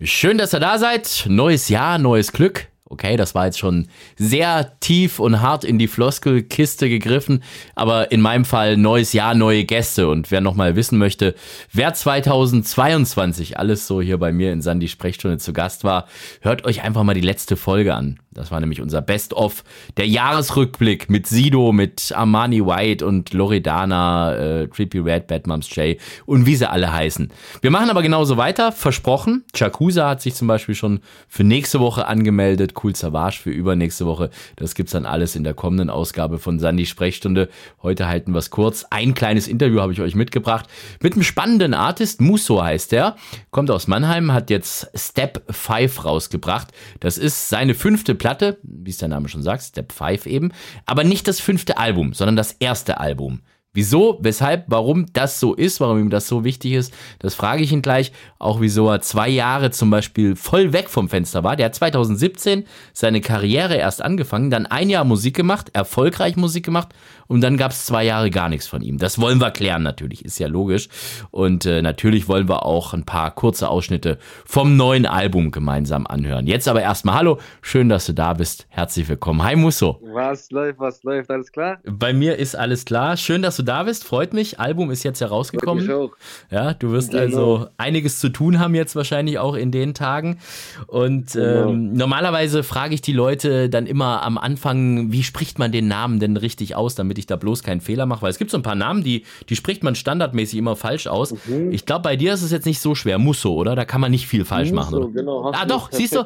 Schön, 0.00 0.38
dass 0.38 0.54
ihr 0.54 0.60
da 0.60 0.78
seid. 0.78 1.24
Neues 1.28 1.68
Jahr, 1.68 1.98
neues 1.98 2.30
Glück. 2.30 2.68
Okay, 2.84 3.16
das 3.16 3.34
war 3.34 3.46
jetzt 3.46 3.58
schon 3.58 3.88
sehr 4.16 4.78
tief 4.78 5.18
und 5.18 5.40
hart 5.40 5.64
in 5.64 5.76
die 5.76 5.88
Floskelkiste 5.88 6.88
gegriffen, 6.88 7.42
aber 7.74 8.12
in 8.12 8.20
meinem 8.20 8.44
Fall 8.44 8.76
neues 8.76 9.12
Jahr, 9.12 9.34
neue 9.34 9.64
Gäste. 9.64 10.08
Und 10.08 10.30
wer 10.30 10.40
nochmal 10.40 10.76
wissen 10.76 10.98
möchte, 10.98 11.34
wer 11.72 11.92
2022 11.94 13.58
alles 13.58 13.88
so 13.88 14.00
hier 14.00 14.18
bei 14.18 14.30
mir 14.30 14.52
in 14.52 14.62
Sandy 14.62 14.86
Sprechstunde 14.86 15.38
zu 15.38 15.52
Gast 15.52 15.82
war, 15.82 16.06
hört 16.42 16.64
euch 16.64 16.82
einfach 16.82 17.02
mal 17.02 17.14
die 17.14 17.20
letzte 17.20 17.56
Folge 17.56 17.92
an. 17.92 18.20
Das 18.38 18.52
war 18.52 18.60
nämlich 18.60 18.80
unser 18.80 19.02
Best-of, 19.02 19.64
der 19.96 20.06
Jahresrückblick 20.06 21.10
mit 21.10 21.26
Sido, 21.26 21.72
mit 21.72 22.12
Armani 22.14 22.64
White 22.64 23.04
und 23.04 23.32
Loredana, 23.32 24.34
äh, 24.36 24.68
Trippy 24.68 25.00
Red, 25.00 25.26
Bad 25.26 25.48
Moms 25.48 25.74
J 25.74 25.96
und 26.24 26.46
wie 26.46 26.54
sie 26.54 26.70
alle 26.70 26.92
heißen. 26.92 27.32
Wir 27.62 27.72
machen 27.72 27.90
aber 27.90 28.00
genauso 28.00 28.36
weiter, 28.36 28.70
versprochen. 28.70 29.44
Chakusa 29.52 30.08
hat 30.08 30.22
sich 30.22 30.36
zum 30.36 30.46
Beispiel 30.46 30.76
schon 30.76 31.00
für 31.26 31.42
nächste 31.42 31.80
Woche 31.80 32.06
angemeldet, 32.06 32.74
Cool 32.80 32.94
Savage 32.94 33.40
für 33.42 33.50
übernächste 33.50 34.06
Woche. 34.06 34.30
Das 34.54 34.76
gibt's 34.76 34.92
dann 34.92 35.04
alles 35.04 35.34
in 35.34 35.42
der 35.42 35.54
kommenden 35.54 35.90
Ausgabe 35.90 36.38
von 36.38 36.60
Sandy 36.60 36.86
Sprechstunde. 36.86 37.48
Heute 37.82 38.06
halten 38.06 38.30
wir 38.30 38.38
es 38.38 38.50
kurz. 38.50 38.86
Ein 38.90 39.14
kleines 39.14 39.48
Interview 39.48 39.80
habe 39.80 39.92
ich 39.92 40.00
euch 40.00 40.14
mitgebracht 40.14 40.66
mit 41.02 41.14
einem 41.14 41.24
spannenden 41.24 41.74
Artist, 41.74 42.20
Musso 42.20 42.62
heißt 42.62 42.92
er, 42.92 43.16
kommt 43.50 43.72
aus 43.72 43.88
Mannheim, 43.88 44.32
hat 44.32 44.48
jetzt 44.48 44.88
Step 44.94 45.42
5 45.50 46.04
rausgebracht. 46.04 46.68
Das 47.00 47.18
ist 47.18 47.48
seine 47.48 47.74
fünfte 47.74 48.14
Platte 48.14 48.27
Platte, 48.28 48.58
wie 48.62 48.90
es 48.90 48.98
der 48.98 49.08
Name 49.08 49.30
schon 49.30 49.42
sagt, 49.42 49.62
Step 49.62 49.90
5 49.90 50.26
eben, 50.26 50.52
aber 50.84 51.02
nicht 51.02 51.26
das 51.28 51.40
fünfte 51.40 51.78
Album, 51.78 52.12
sondern 52.12 52.36
das 52.36 52.52
erste 52.52 53.00
Album. 53.00 53.40
Wieso, 53.72 54.18
weshalb, 54.20 54.64
warum 54.66 55.06
das 55.14 55.40
so 55.40 55.54
ist, 55.54 55.80
warum 55.80 55.98
ihm 55.98 56.10
das 56.10 56.28
so 56.28 56.44
wichtig 56.44 56.72
ist, 56.72 56.92
das 57.20 57.34
frage 57.34 57.62
ich 57.62 57.72
ihn 57.72 57.80
gleich. 57.80 58.12
Auch 58.38 58.60
wieso 58.60 58.86
er 58.90 59.00
zwei 59.00 59.30
Jahre 59.30 59.70
zum 59.70 59.88
Beispiel 59.88 60.36
voll 60.36 60.74
weg 60.74 60.90
vom 60.90 61.08
Fenster 61.08 61.42
war. 61.42 61.56
Der 61.56 61.66
hat 61.66 61.74
2017 61.74 62.64
seine 62.92 63.22
Karriere 63.22 63.76
erst 63.76 64.02
angefangen, 64.02 64.50
dann 64.50 64.66
ein 64.66 64.90
Jahr 64.90 65.04
Musik 65.04 65.34
gemacht, 65.34 65.70
erfolgreich 65.72 66.36
Musik 66.36 66.66
gemacht 66.66 66.88
und 67.28 67.42
dann 67.42 67.56
gab 67.56 67.72
es 67.72 67.84
zwei 67.84 68.04
Jahre 68.04 68.30
gar 68.30 68.48
nichts 68.48 68.66
von 68.66 68.82
ihm. 68.82 68.98
Das 68.98 69.20
wollen 69.20 69.38
wir 69.38 69.50
klären 69.50 69.82
natürlich, 69.82 70.24
ist 70.24 70.38
ja 70.38 70.48
logisch. 70.48 70.88
Und 71.30 71.66
äh, 71.66 71.82
natürlich 71.82 72.26
wollen 72.26 72.48
wir 72.48 72.64
auch 72.64 72.94
ein 72.94 73.04
paar 73.04 73.30
kurze 73.34 73.68
Ausschnitte 73.68 74.18
vom 74.46 74.76
neuen 74.76 75.06
Album 75.06 75.50
gemeinsam 75.50 76.06
anhören. 76.06 76.46
Jetzt 76.46 76.66
aber 76.68 76.80
erstmal 76.80 77.16
Hallo, 77.16 77.38
schön, 77.60 77.88
dass 77.88 78.06
du 78.06 78.14
da 78.14 78.32
bist. 78.32 78.66
Herzlich 78.70 79.08
willkommen. 79.08 79.42
Hi 79.42 79.56
Musso. 79.56 80.00
Was 80.02 80.50
läuft, 80.50 80.80
was 80.80 81.02
läuft, 81.02 81.30
alles 81.30 81.52
klar? 81.52 81.78
Bei 81.84 82.12
mir 82.12 82.36
ist 82.36 82.56
alles 82.56 82.86
klar. 82.86 83.16
Schön, 83.16 83.42
dass 83.42 83.56
du 83.56 83.62
da 83.62 83.82
bist. 83.82 84.04
Freut 84.04 84.32
mich. 84.32 84.58
Album 84.58 84.90
ist 84.90 85.02
jetzt 85.02 85.20
herausgekommen. 85.20 85.84
Freut 85.84 85.98
mich 85.98 86.12
auch. 86.12 86.16
Ja, 86.50 86.72
du 86.72 86.92
wirst 86.92 87.10
genau. 87.10 87.22
also 87.22 87.68
einiges 87.76 88.20
zu 88.20 88.30
tun 88.30 88.58
haben 88.58 88.74
jetzt 88.74 88.96
wahrscheinlich 88.96 89.38
auch 89.38 89.54
in 89.54 89.70
den 89.70 89.92
Tagen. 89.92 90.38
Und 90.86 91.32
genau. 91.32 91.70
ähm, 91.70 91.92
normalerweise 91.92 92.62
frage 92.62 92.94
ich 92.94 93.02
die 93.02 93.12
Leute 93.12 93.68
dann 93.68 93.86
immer 93.86 94.22
am 94.22 94.38
Anfang, 94.38 95.12
wie 95.12 95.22
spricht 95.22 95.58
man 95.58 95.72
den 95.72 95.88
Namen 95.88 96.20
denn 96.20 96.38
richtig 96.38 96.74
aus, 96.74 96.94
damit 96.94 97.17
ich 97.18 97.26
da 97.26 97.36
bloß 97.36 97.62
keinen 97.62 97.80
Fehler 97.80 98.06
mache, 98.06 98.22
weil 98.22 98.30
es 98.30 98.38
gibt 98.38 98.50
so 98.50 98.56
ein 98.56 98.62
paar 98.62 98.74
Namen, 98.74 99.02
die, 99.02 99.24
die 99.48 99.56
spricht 99.56 99.82
man 99.82 99.94
standardmäßig 99.94 100.58
immer 100.58 100.76
falsch 100.76 101.06
aus. 101.06 101.34
Mhm. 101.46 101.72
Ich 101.72 101.86
glaube, 101.86 102.02
bei 102.02 102.16
dir 102.16 102.32
ist 102.34 102.42
es 102.42 102.50
jetzt 102.50 102.66
nicht 102.66 102.80
so 102.80 102.94
schwer. 102.94 103.18
Musso, 103.18 103.52
oder? 103.54 103.74
Da 103.76 103.84
kann 103.84 104.00
man 104.00 104.10
nicht 104.10 104.26
viel 104.26 104.44
falsch 104.44 104.70
Musso, 104.70 104.90
machen, 104.92 104.94
oder? 104.94 105.08
Genau, 105.08 105.50
ah, 105.50 105.66
doch, 105.66 105.90
siehst 105.92 106.14
du? 106.14 106.24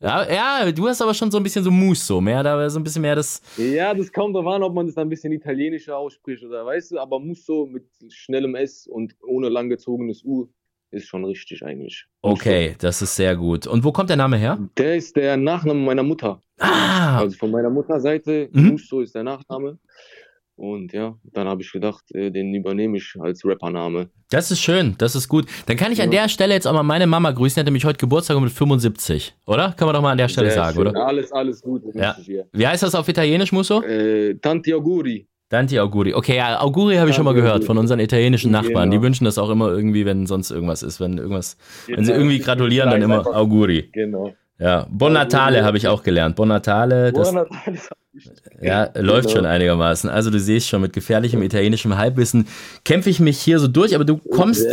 Ja, 0.00 0.30
ja, 0.30 0.72
du 0.72 0.88
hast 0.88 1.02
aber 1.02 1.14
schon 1.14 1.30
so 1.30 1.38
ein 1.38 1.42
bisschen 1.42 1.64
so 1.64 1.70
Musso, 1.70 2.20
mehr, 2.20 2.42
da 2.42 2.68
so 2.70 2.78
ein 2.78 2.84
bisschen 2.84 3.02
mehr 3.02 3.16
das. 3.16 3.40
Ja, 3.56 3.94
das 3.94 4.12
kommt 4.12 4.34
darauf 4.34 4.54
an, 4.54 4.62
ob 4.62 4.74
man 4.74 4.86
das 4.86 4.96
ein 4.96 5.08
bisschen 5.08 5.32
italienischer 5.32 5.96
ausspricht 5.96 6.44
oder 6.44 6.64
weißt 6.64 6.92
du, 6.92 6.98
aber 6.98 7.18
Musso 7.18 7.66
mit 7.70 7.84
schnellem 8.08 8.54
S 8.54 8.86
und 8.86 9.14
ohne 9.22 9.48
langgezogenes 9.48 10.22
U 10.24 10.48
ist 10.90 11.06
schon 11.06 11.24
richtig 11.24 11.62
eigentlich. 11.62 12.06
Okay, 12.22 12.76
das 12.78 13.02
ist 13.02 13.16
sehr 13.16 13.36
gut. 13.36 13.66
Und 13.66 13.84
wo 13.84 13.92
kommt 13.92 14.10
der 14.10 14.16
Name 14.16 14.36
her? 14.36 14.58
Der 14.76 14.96
ist 14.96 15.16
der 15.16 15.36
Nachname 15.36 15.80
meiner 15.80 16.02
Mutter. 16.02 16.40
Ah! 16.58 17.18
Also 17.18 17.36
von 17.36 17.50
meiner 17.50 17.70
Mutterseite, 17.70 18.48
mhm. 18.52 18.68
Musso 18.70 19.00
ist 19.00 19.14
der 19.14 19.24
Nachname. 19.24 19.78
Und 20.56 20.94
ja, 20.94 21.14
dann 21.32 21.46
habe 21.46 21.60
ich 21.60 21.70
gedacht, 21.70 22.04
äh, 22.14 22.30
den 22.30 22.54
übernehme 22.54 22.96
ich 22.96 23.14
als 23.20 23.44
Rappername. 23.44 24.08
Das 24.30 24.50
ist 24.50 24.60
schön, 24.60 24.94
das 24.96 25.14
ist 25.14 25.28
gut. 25.28 25.46
Dann 25.66 25.76
kann 25.76 25.92
ich 25.92 26.00
an 26.00 26.10
der 26.10 26.30
Stelle 26.30 26.54
jetzt 26.54 26.66
auch 26.66 26.72
mal 26.72 26.82
meine 26.82 27.06
Mama 27.06 27.30
grüßen. 27.30 27.56
Die 27.56 27.60
hat 27.60 27.66
nämlich 27.66 27.84
heute 27.84 27.98
Geburtstag 27.98 28.40
mit 28.40 28.50
75, 28.50 29.34
oder? 29.46 29.74
Kann 29.76 29.86
man 29.86 29.94
doch 29.94 30.00
mal 30.00 30.12
an 30.12 30.18
der 30.18 30.28
Stelle 30.28 30.50
Sehr 30.50 30.64
sagen, 30.64 30.76
schön. 30.76 30.86
oder? 30.88 31.06
Alles, 31.06 31.30
alles 31.30 31.60
gut. 31.60 31.82
Ja. 31.94 32.16
Wie 32.52 32.66
heißt 32.66 32.82
das 32.82 32.94
auf 32.94 33.06
Italienisch, 33.06 33.52
Musso? 33.52 33.82
Äh, 33.82 34.36
Tanti 34.36 34.72
Auguri. 34.72 35.28
Tanti 35.50 35.78
Auguri. 35.78 36.14
Okay, 36.14 36.36
ja, 36.36 36.60
Auguri 36.60 36.96
habe 36.96 37.10
ich 37.10 37.16
schon 37.16 37.26
mal 37.26 37.34
gehört 37.34 37.64
von 37.64 37.76
unseren 37.76 38.00
italienischen 38.00 38.50
Nachbarn. 38.50 38.90
Genau. 38.90 39.02
Die 39.02 39.02
wünschen 39.02 39.26
das 39.26 39.36
auch 39.36 39.50
immer 39.50 39.68
irgendwie, 39.68 40.06
wenn 40.06 40.26
sonst 40.26 40.50
irgendwas 40.50 40.82
ist. 40.82 41.00
Wenn 41.00 41.18
irgendwas, 41.18 41.58
genau. 41.86 41.98
wenn 41.98 42.04
sie 42.06 42.12
genau. 42.12 42.24
irgendwie 42.24 42.38
gratulieren, 42.38 42.90
dann 42.90 43.02
immer 43.02 43.26
Auguri. 43.26 43.90
Genau. 43.92 44.32
Ja, 44.58 44.86
Bon 44.90 45.12
Natale 45.12 45.62
habe 45.64 45.76
ich 45.76 45.86
auch 45.86 46.02
gelernt. 46.02 46.34
Bon 46.34 46.48
Natale, 46.48 47.12
das, 47.12 47.30
bon 47.30 47.42
Natale 47.42 47.78
ja, 48.60 48.90
läuft 48.96 49.28
genau. 49.28 49.36
schon 49.36 49.46
einigermaßen. 49.46 50.10
Also 50.10 50.30
du 50.30 50.38
siehst 50.38 50.68
schon, 50.68 50.82
mit 50.82 50.92
gefährlichem 50.92 51.42
italienischem 51.42 51.96
Halbwissen 51.96 52.46
kämpfe 52.84 53.10
ich 53.10 53.20
mich 53.20 53.38
hier 53.38 53.58
so 53.58 53.68
durch, 53.68 53.94
aber 53.94 54.04
du 54.04 54.16
kommst 54.16 54.66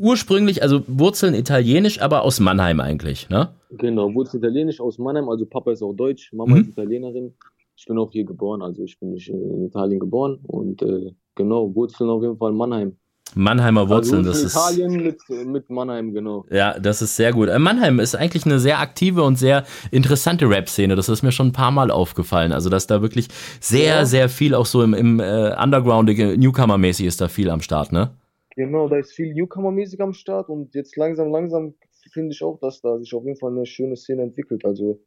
ursprünglich, 0.00 0.62
also 0.62 0.82
Wurzeln 0.86 1.34
italienisch, 1.34 2.00
aber 2.00 2.22
aus 2.22 2.40
Mannheim 2.40 2.80
eigentlich, 2.80 3.28
ne? 3.28 3.50
Genau, 3.70 4.12
Wurzeln 4.14 4.42
italienisch 4.42 4.80
aus 4.80 4.98
Mannheim, 4.98 5.28
also 5.28 5.46
Papa 5.46 5.72
ist 5.72 5.82
auch 5.82 5.94
deutsch, 5.94 6.32
Mama 6.32 6.56
mhm. 6.56 6.62
ist 6.62 6.68
Italienerin. 6.68 7.34
Ich 7.76 7.86
bin 7.86 7.96
auch 7.96 8.12
hier 8.12 8.24
geboren, 8.24 8.60
also 8.60 8.82
ich 8.82 8.98
bin 8.98 9.12
nicht 9.12 9.28
in 9.28 9.64
Italien 9.64 10.00
geboren 10.00 10.38
und 10.42 10.82
äh, 10.82 11.12
genau, 11.34 11.74
Wurzeln 11.74 12.10
auf 12.10 12.22
jeden 12.22 12.36
Fall 12.36 12.52
Mannheim. 12.52 12.96
Mannheimer 13.34 13.88
Wurzeln, 13.88 14.26
also 14.26 14.42
das 14.42 14.52
Italien 14.52 15.00
ist. 15.06 15.22
Italien 15.24 15.46
mit, 15.52 15.52
mit 15.52 15.70
Mannheim, 15.70 16.12
genau. 16.12 16.44
Ja, 16.50 16.78
das 16.78 17.02
ist 17.02 17.16
sehr 17.16 17.32
gut. 17.32 17.48
Äh, 17.48 17.58
Mannheim 17.58 18.00
ist 18.00 18.14
eigentlich 18.14 18.44
eine 18.46 18.58
sehr 18.58 18.80
aktive 18.80 19.22
und 19.22 19.36
sehr 19.36 19.64
interessante 19.90 20.48
Rap-Szene. 20.48 20.96
Das 20.96 21.08
ist 21.08 21.22
mir 21.22 21.32
schon 21.32 21.48
ein 21.48 21.52
paar 21.52 21.70
Mal 21.70 21.90
aufgefallen. 21.90 22.52
Also, 22.52 22.70
dass 22.70 22.86
da 22.86 23.02
wirklich 23.02 23.28
sehr, 23.60 23.96
ja. 23.96 24.04
sehr 24.04 24.28
viel 24.28 24.54
auch 24.54 24.66
so 24.66 24.82
im, 24.82 24.94
im 24.94 25.20
äh, 25.20 25.54
Undergroundige, 25.62 26.36
Newcomer-mäßig 26.38 27.06
ist 27.06 27.20
da 27.20 27.28
viel 27.28 27.50
am 27.50 27.60
Start, 27.60 27.92
ne? 27.92 28.10
Genau, 28.56 28.88
da 28.88 28.96
ist 28.96 29.12
viel 29.12 29.32
Newcomer-mäßig 29.32 30.00
am 30.00 30.12
Start 30.12 30.48
und 30.48 30.74
jetzt 30.74 30.96
langsam, 30.96 31.30
langsam 31.30 31.74
finde 32.12 32.32
ich 32.32 32.42
auch, 32.42 32.58
dass 32.58 32.80
da 32.80 32.98
sich 32.98 33.14
auf 33.14 33.24
jeden 33.24 33.38
Fall 33.38 33.52
eine 33.52 33.66
schöne 33.66 33.96
Szene 33.96 34.22
entwickelt. 34.22 34.64
Also, 34.64 35.00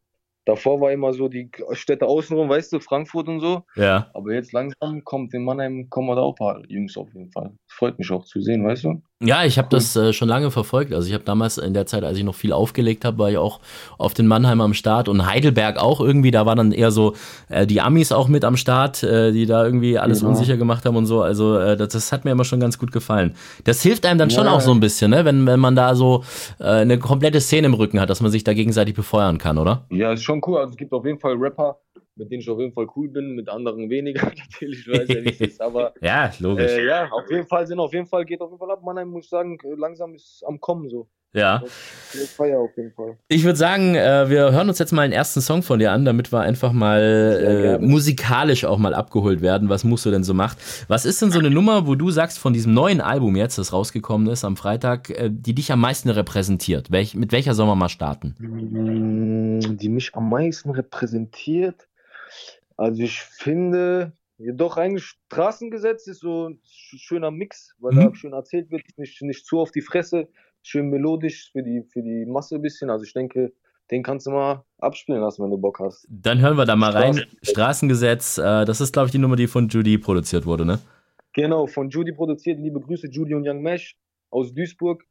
Davor 0.45 0.81
war 0.81 0.91
immer 0.91 1.13
so 1.13 1.29
die 1.29 1.49
Städte 1.71 2.05
außenrum, 2.05 2.49
weißt 2.49 2.73
du, 2.73 2.79
Frankfurt 2.79 3.27
und 3.29 3.39
so. 3.39 3.63
Ja. 3.75 4.09
Aber 4.13 4.33
jetzt 4.33 4.51
langsam 4.51 5.03
kommt 5.03 5.33
in 5.33 5.43
Mannheim, 5.45 5.89
kommen 5.89 6.15
da 6.15 6.21
auch 6.21 6.33
ein 6.33 6.35
paar 6.35 6.61
Jungs 6.67 6.97
auf 6.97 7.13
jeden 7.13 7.31
Fall. 7.31 7.53
Freut 7.67 7.97
mich 7.97 8.11
auch 8.11 8.25
zu 8.25 8.41
sehen, 8.41 8.65
weißt 8.65 8.83
du? 8.83 9.01
Ja, 9.25 9.45
ich 9.45 9.57
habe 9.57 9.67
das 9.69 9.95
äh, 9.95 10.13
schon 10.13 10.28
lange 10.28 10.51
verfolgt. 10.51 10.94
Also 10.94 11.07
ich 11.07 11.13
habe 11.13 11.23
damals 11.23 11.57
in 11.57 11.73
der 11.73 11.85
Zeit, 11.85 12.03
als 12.03 12.17
ich 12.17 12.23
noch 12.23 12.35
viel 12.35 12.51
aufgelegt 12.51 13.06
habe, 13.06 13.17
war 13.17 13.31
ich 13.31 13.38
auch 13.38 13.59
auf 13.97 14.13
den 14.13 14.28
Mannheim 14.28 14.61
am 14.61 14.73
Start 14.73 15.07
und 15.07 15.25
Heidelberg 15.25 15.78
auch 15.78 16.01
irgendwie. 16.01 16.31
Da 16.31 16.45
war 16.45 16.56
dann 16.56 16.72
eher 16.72 16.91
so 16.91 17.13
äh, 17.50 17.66
die 17.66 17.81
Amis 17.81 18.11
auch 18.11 18.28
mit 18.28 18.44
am 18.44 18.57
Start, 18.57 19.03
äh, 19.03 19.31
die 19.31 19.45
da 19.45 19.63
irgendwie 19.66 19.97
alles 19.97 20.19
genau. 20.19 20.31
unsicher 20.31 20.57
gemacht 20.57 20.85
haben 20.85 20.95
und 20.95 21.06
so. 21.06 21.22
Also 21.22 21.57
äh, 21.57 21.78
das, 21.78 21.89
das, 21.89 22.11
hat 22.11 22.25
mir 22.25 22.31
immer 22.31 22.44
schon 22.44 22.59
ganz 22.59 22.78
gut 22.78 22.91
gefallen. 22.91 23.34
Das 23.63 23.81
hilft 23.81 24.06
einem 24.06 24.19
dann 24.19 24.29
ja. 24.29 24.35
schon 24.35 24.47
auch 24.47 24.61
so 24.61 24.72
ein 24.72 24.79
bisschen, 24.79 25.11
ne? 25.11 25.25
wenn, 25.25 25.45
wenn 25.47 25.59
man 25.59 25.75
da 25.75 25.95
so 25.95 26.23
äh, 26.59 26.66
eine 26.66 27.00
komplette 27.00 27.40
Szene 27.40 27.67
im 27.67 27.73
Rücken 27.73 28.00
hat, 28.00 28.09
dass 28.09 28.22
man 28.22 28.31
sich 28.31 28.44
da 28.44 28.53
gegenseitig 28.53 28.94
befeuern 28.94 29.38
kann, 29.38 29.57
oder? 29.57 29.85
Ja, 29.90 30.11
ist 30.11 30.23
schon 30.23 30.41
cool. 30.45 30.57
Also 30.59 30.72
es 30.72 30.78
gibt 30.78 30.91
auf 30.91 31.05
jeden 31.05 31.19
Fall 31.19 31.35
Rapper, 31.35 31.78
mit 32.16 32.31
denen 32.31 32.41
ich 32.41 32.50
auf 32.50 32.59
jeden 32.59 32.74
Fall 32.74 32.88
cool 32.96 33.09
bin, 33.09 33.35
mit 33.35 33.50
anderen 33.50 33.90
weniger 33.90 34.25
natürlich, 34.38 34.88
weiß 34.88 35.07
ja, 35.07 35.24
wie 35.24 35.29
es 35.29 35.41
ist, 35.41 35.62
aber 35.62 35.94
ja, 36.01 36.31
logisch. 36.40 36.72
Äh, 36.72 36.85
ja, 36.85 37.09
auf 37.12 37.29
jeden 37.29 37.47
Fall 37.47 37.66
sind 37.68 37.79
auf 37.79 37.94
jeden 37.94 38.07
Fall, 38.07 38.25
geht 38.25 38.41
auf 38.41 38.50
jeden 38.50 38.59
Fall 38.59 38.72
ab. 38.72 38.81
Mannheim 38.84 39.09
muss 39.09 39.25
ich 39.25 39.29
sagen, 39.29 39.57
langsam 39.78 40.16
ist 40.16 40.44
am 40.46 40.59
Kommen 40.59 40.90
so. 40.90 41.07
Ja. 41.35 41.63
Feier 42.38 42.59
auf 42.59 42.78
jeden 42.78 42.91
Fall. 42.91 43.18
Ich 43.28 43.44
würde 43.44 43.57
sagen, 43.57 43.96
äh, 43.96 44.29
wir 44.29 44.52
hören 44.52 44.69
uns 44.69 44.78
jetzt 44.78 44.91
mal 44.91 45.02
einen 45.02 45.13
ersten 45.13 45.41
Song 45.41 45.63
von 45.63 45.79
dir 45.79 45.91
an, 45.91 46.06
damit 46.06 46.31
wir 46.31 46.41
einfach 46.41 46.72
mal 46.73 47.79
äh, 47.81 47.84
musikalisch 47.84 48.66
auch 48.66 48.78
mal 48.78 48.94
abgeholt 48.94 49.41
werden, 49.41 49.68
was 49.68 49.84
Musso 49.84 50.12
denn 50.12 50.23
so 50.23 50.35
macht. 50.35 50.59
Was 50.90 51.06
ist 51.06 51.23
denn 51.23 51.31
so 51.31 51.40
eine 51.40 51.50
Nummer, 51.50 51.88
wo 51.88 51.96
du 51.96 52.12
sagst, 52.12 52.38
von 52.38 52.53
diesem 52.53 52.75
neuen 52.75 53.02
Album 53.02 53.35
jetzt, 53.35 53.57
das 53.57 53.73
rausgekommen 53.73 54.28
ist 54.28 54.46
am 54.46 54.57
Freitag, 54.57 55.09
äh, 55.09 55.31
die 55.31 55.56
dich 55.56 55.72
am 55.72 55.81
meisten 55.81 56.09
repräsentiert? 56.09 56.91
Welch, 56.91 57.16
mit 57.16 57.31
welcher 57.31 57.56
sollen 57.56 57.69
wir 57.69 57.75
mal 57.75 57.90
starten? 57.90 58.35
Mm, 58.38 59.78
die 59.78 59.90
mich 59.90 60.14
am 60.14 60.29
meisten 60.29 60.70
repräsentiert? 60.70 61.87
Also 62.78 63.03
ich 63.03 63.20
finde, 63.22 64.14
doch 64.37 64.78
eigentlich 64.78 65.05
Straßengesetz 65.05 66.08
ist 66.08 66.20
so 66.20 66.49
ein 66.49 66.59
schöner 66.64 67.31
Mix, 67.31 67.75
weil 67.79 67.93
mhm. 67.93 67.97
da 67.97 68.16
schön 68.16 68.34
erzählt 68.34 68.72
wird, 68.72 68.84
nicht, 68.97 69.22
nicht 69.22 69.46
zu 69.46 69.59
auf 69.59 69.72
die 69.72 69.81
Fresse, 69.81 70.28
schön 70.61 70.90
melodisch 70.90 71.52
für 71.52 71.64
die, 71.64 71.84
für 71.91 72.02
die 72.02 72.25
Masse 72.25 72.55
ein 72.55 72.61
bisschen. 72.61 72.90
Also 72.90 73.05
ich 73.05 73.14
denke, 73.14 73.53
den 73.91 74.03
kannst 74.03 74.28
du 74.28 74.31
mal 74.31 74.64
abspielen 74.79 75.22
lassen, 75.22 75.43
wenn 75.43 75.52
du 75.52 75.58
Bock 75.58 75.79
hast. 75.79 76.08
Dann 76.09 76.40
hören 76.41 76.58
wir 76.58 76.66
da 76.66 76.75
mal 76.75 76.91
rein. 76.91 77.25
Straßengesetz, 77.41 78.37
äh, 78.37 78.66
das 78.66 78.81
ist, 78.81 78.93
glaube 78.93 79.08
ich, 79.08 79.11
die 79.11 79.17
Nummer, 79.17 79.35
die 79.35 79.47
von 79.47 79.67
Judy 79.67 79.97
produziert 79.97 80.46
wurde, 80.46 80.66
ne? 80.66 80.79
Genau, 81.34 81.67
von 81.67 81.90
Judy 81.90 82.11
produziert. 82.14 82.59
Liebe 82.59 82.79
Grüße, 82.79 83.08
Judy 83.08 83.34
und 83.34 83.47
Young 83.47 83.61
Mesh 83.61 83.97
aus 84.29 84.53
Duisburg. 84.53 85.03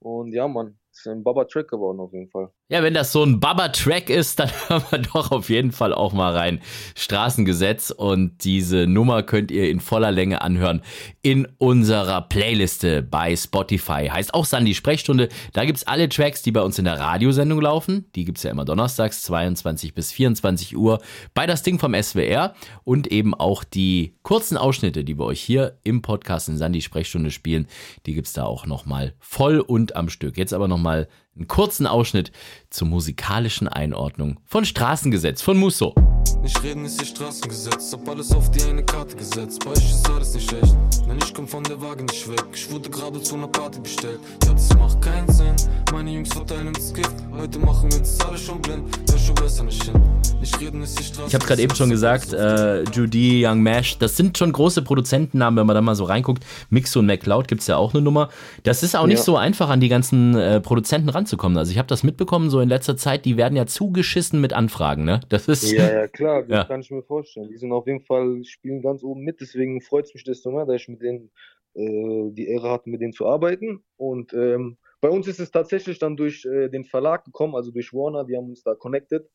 Und 0.00 0.32
ja, 0.32 0.48
Mann, 0.48 0.78
ist 0.90 1.06
ein 1.06 1.22
Baba-Track 1.22 1.68
geworden 1.68 2.00
auf 2.00 2.12
jeden 2.12 2.28
Fall. 2.28 2.50
Ja, 2.72 2.84
wenn 2.84 2.94
das 2.94 3.10
so 3.10 3.24
ein 3.24 3.40
Baba-Track 3.40 4.10
ist, 4.10 4.38
dann 4.38 4.48
hören 4.68 4.84
wir 4.90 4.98
doch 5.00 5.32
auf 5.32 5.50
jeden 5.50 5.72
Fall 5.72 5.92
auch 5.92 6.12
mal 6.12 6.36
rein. 6.36 6.60
Straßengesetz 6.94 7.90
und 7.90 8.44
diese 8.44 8.86
Nummer 8.86 9.24
könnt 9.24 9.50
ihr 9.50 9.68
in 9.68 9.80
voller 9.80 10.12
Länge 10.12 10.40
anhören 10.40 10.80
in 11.20 11.48
unserer 11.58 12.22
Playliste 12.22 13.02
bei 13.02 13.34
Spotify. 13.34 14.08
Heißt 14.12 14.34
auch 14.34 14.44
Sandy 14.44 14.76
Sprechstunde. 14.76 15.30
Da 15.52 15.64
gibt's 15.64 15.84
alle 15.88 16.08
Tracks, 16.08 16.42
die 16.42 16.52
bei 16.52 16.60
uns 16.60 16.78
in 16.78 16.84
der 16.84 17.00
Radiosendung 17.00 17.60
laufen. 17.60 18.04
Die 18.14 18.24
gibt's 18.24 18.44
ja 18.44 18.52
immer 18.52 18.64
donnerstags 18.64 19.24
22 19.24 19.92
bis 19.92 20.12
24 20.12 20.76
Uhr 20.76 21.02
bei 21.34 21.48
das 21.48 21.64
Ding 21.64 21.80
vom 21.80 22.00
SWR 22.00 22.54
und 22.84 23.08
eben 23.08 23.34
auch 23.34 23.64
die 23.64 24.14
kurzen 24.22 24.56
Ausschnitte, 24.56 25.02
die 25.02 25.18
wir 25.18 25.24
euch 25.24 25.40
hier 25.40 25.80
im 25.82 26.02
Podcast 26.02 26.48
in 26.48 26.56
Sandy 26.56 26.82
Sprechstunde 26.82 27.32
spielen. 27.32 27.66
Die 28.06 28.14
gibt's 28.14 28.32
da 28.32 28.44
auch 28.44 28.64
nochmal 28.64 29.14
voll 29.18 29.58
und 29.58 29.96
am 29.96 30.08
Stück. 30.08 30.38
Jetzt 30.38 30.54
aber 30.54 30.68
nochmal 30.68 31.08
einen 31.36 31.48
kurzen 31.48 31.86
Ausschnitt 31.86 32.32
zur 32.70 32.88
musikalischen 32.88 33.68
Einordnung 33.68 34.40
von 34.46 34.64
Straßengesetz 34.64 35.42
von 35.42 35.56
Musso. 35.56 35.94
Nicht 36.42 36.62
reden 36.62 36.84
ist 36.86 36.98
hier 36.98 37.06
Straßengesetz, 37.06 37.92
hab 37.92 38.08
alles 38.08 38.32
auf 38.32 38.50
die 38.50 38.62
eine 38.62 38.82
Karte 38.82 39.14
gesetzt. 39.16 39.62
Bei 39.64 39.72
euch 39.72 39.90
ist 39.90 40.08
alles 40.10 40.34
nicht 40.34 40.48
schlecht, 40.48 40.74
denn 41.06 41.18
ich 41.22 41.34
komm 41.34 41.46
von 41.46 41.62
der 41.64 41.80
Waage 41.82 42.02
nicht 42.04 42.28
weg. 42.30 42.44
Ich 42.54 42.70
wurde 42.70 42.88
gerade 42.88 43.20
zu 43.20 43.34
einer 43.34 43.48
Party 43.48 43.78
bestellt, 43.80 44.20
ja, 44.44 44.52
das 44.52 44.74
macht 44.76 45.00
keinen 45.02 45.30
Sinn. 45.30 45.54
Meine 45.92 46.10
Jungs 46.12 46.32
verteilen 46.32 46.72
das 46.72 46.94
Gift, 46.94 47.12
heute 47.36 47.58
machen 47.58 47.92
wir 47.92 47.98
das 47.98 48.18
alle 48.20 48.38
schon 48.38 48.60
blind. 48.62 48.84
Ja, 49.10 49.18
schon 49.18 49.34
besser 49.34 49.64
nicht 49.64 49.82
hin. 49.84 50.00
Nicht 50.40 50.58
reden 50.58 50.82
ist 50.82 50.98
hier 50.98 51.04
Straßengesetz. 51.06 51.28
Ich 51.28 51.34
habe 51.34 51.44
gerade 51.44 51.62
eben 51.62 51.74
schon 51.74 51.90
gesagt, 51.90 52.32
äh, 52.32 52.84
Judy, 52.84 53.46
Young 53.46 53.62
Mash, 53.62 53.98
das 53.98 54.16
sind 54.16 54.38
schon 54.38 54.52
große 54.52 54.80
Produzentennamen, 54.80 55.58
wenn 55.58 55.66
man 55.66 55.74
da 55.74 55.82
mal 55.82 55.94
so 55.94 56.04
reinguckt. 56.04 56.42
Mixo 56.70 57.00
und 57.00 57.06
McCloud 57.06 57.48
gibt's 57.48 57.66
ja 57.66 57.76
auch 57.76 57.92
eine 57.92 58.02
Nummer. 58.02 58.30
Das 58.62 58.82
ist 58.82 58.96
auch 58.96 59.06
nicht 59.06 59.18
Ja. 59.18 59.24
so 59.24 59.36
einfach, 59.36 59.68
an 59.68 59.80
die 59.80 59.88
ganzen 59.90 60.34
äh, 60.36 60.60
Produzenten 60.60 61.10
ranzukommen. 61.10 61.58
Also 61.58 61.72
ich 61.72 61.76
habe 61.78 61.88
das 61.88 62.02
mitbekommen, 62.02 62.48
so 62.48 62.60
in 62.60 62.70
letzter 62.70 62.96
Zeit, 62.96 63.26
die 63.26 63.36
werden 63.36 63.56
ja 63.56 63.66
zugeschissen 63.66 64.40
mit 64.40 64.54
Anfragen, 64.54 65.04
ne? 65.04 65.20
Das 65.28 65.46
ist. 65.46 65.70
Ja, 65.70 65.92
ja, 65.92 66.06
klar, 66.12 66.44
das 66.46 66.56
Ja. 66.56 66.64
kann 66.66 66.80
ich 66.80 66.90
mir 66.90 67.02
vorstellen. 67.02 67.48
Die 67.48 67.56
sind 67.56 67.72
auf 67.72 67.86
jeden 67.86 68.00
Fall, 68.02 68.44
spielen 68.44 68.82
ganz 68.82 69.02
oben 69.02 69.22
mit, 69.22 69.40
deswegen 69.40 69.80
freut 69.80 70.06
es 70.06 70.14
mich 70.14 70.24
desto 70.24 70.50
mehr, 70.50 70.66
dass 70.66 70.82
ich 70.82 70.88
mit 70.88 71.02
denen 71.02 71.30
äh, 71.74 72.30
die 72.32 72.48
Ehre 72.48 72.70
hatte, 72.70 72.90
mit 72.90 73.00
denen 73.00 73.12
zu 73.12 73.26
arbeiten. 73.26 73.84
Und 73.96 74.32
ähm, 74.34 74.78
bei 75.00 75.08
uns 75.08 75.26
ist 75.28 75.40
es 75.40 75.50
tatsächlich 75.50 75.98
dann 75.98 76.16
durch 76.16 76.44
äh, 76.44 76.68
den 76.68 76.84
Verlag 76.84 77.24
gekommen, 77.24 77.54
also 77.54 77.70
durch 77.70 77.92
Warner, 77.92 78.24
die 78.24 78.36
haben 78.36 78.48
uns 78.50 78.62
da 78.62 78.74
connected, 78.74 79.30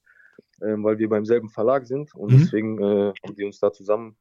ähm, 0.61 0.83
weil 0.83 0.97
wir 0.99 1.09
beim 1.09 1.25
selben 1.25 1.49
Verlag 1.49 1.85
sind 1.87 2.13
und 2.15 2.31
Mhm. 2.31 2.35
deswegen 2.35 2.79
äh, 2.81 3.13
haben 3.23 3.35
die 3.35 3.45
uns 3.45 3.59
da 3.59 3.71
zusammen 3.71 4.17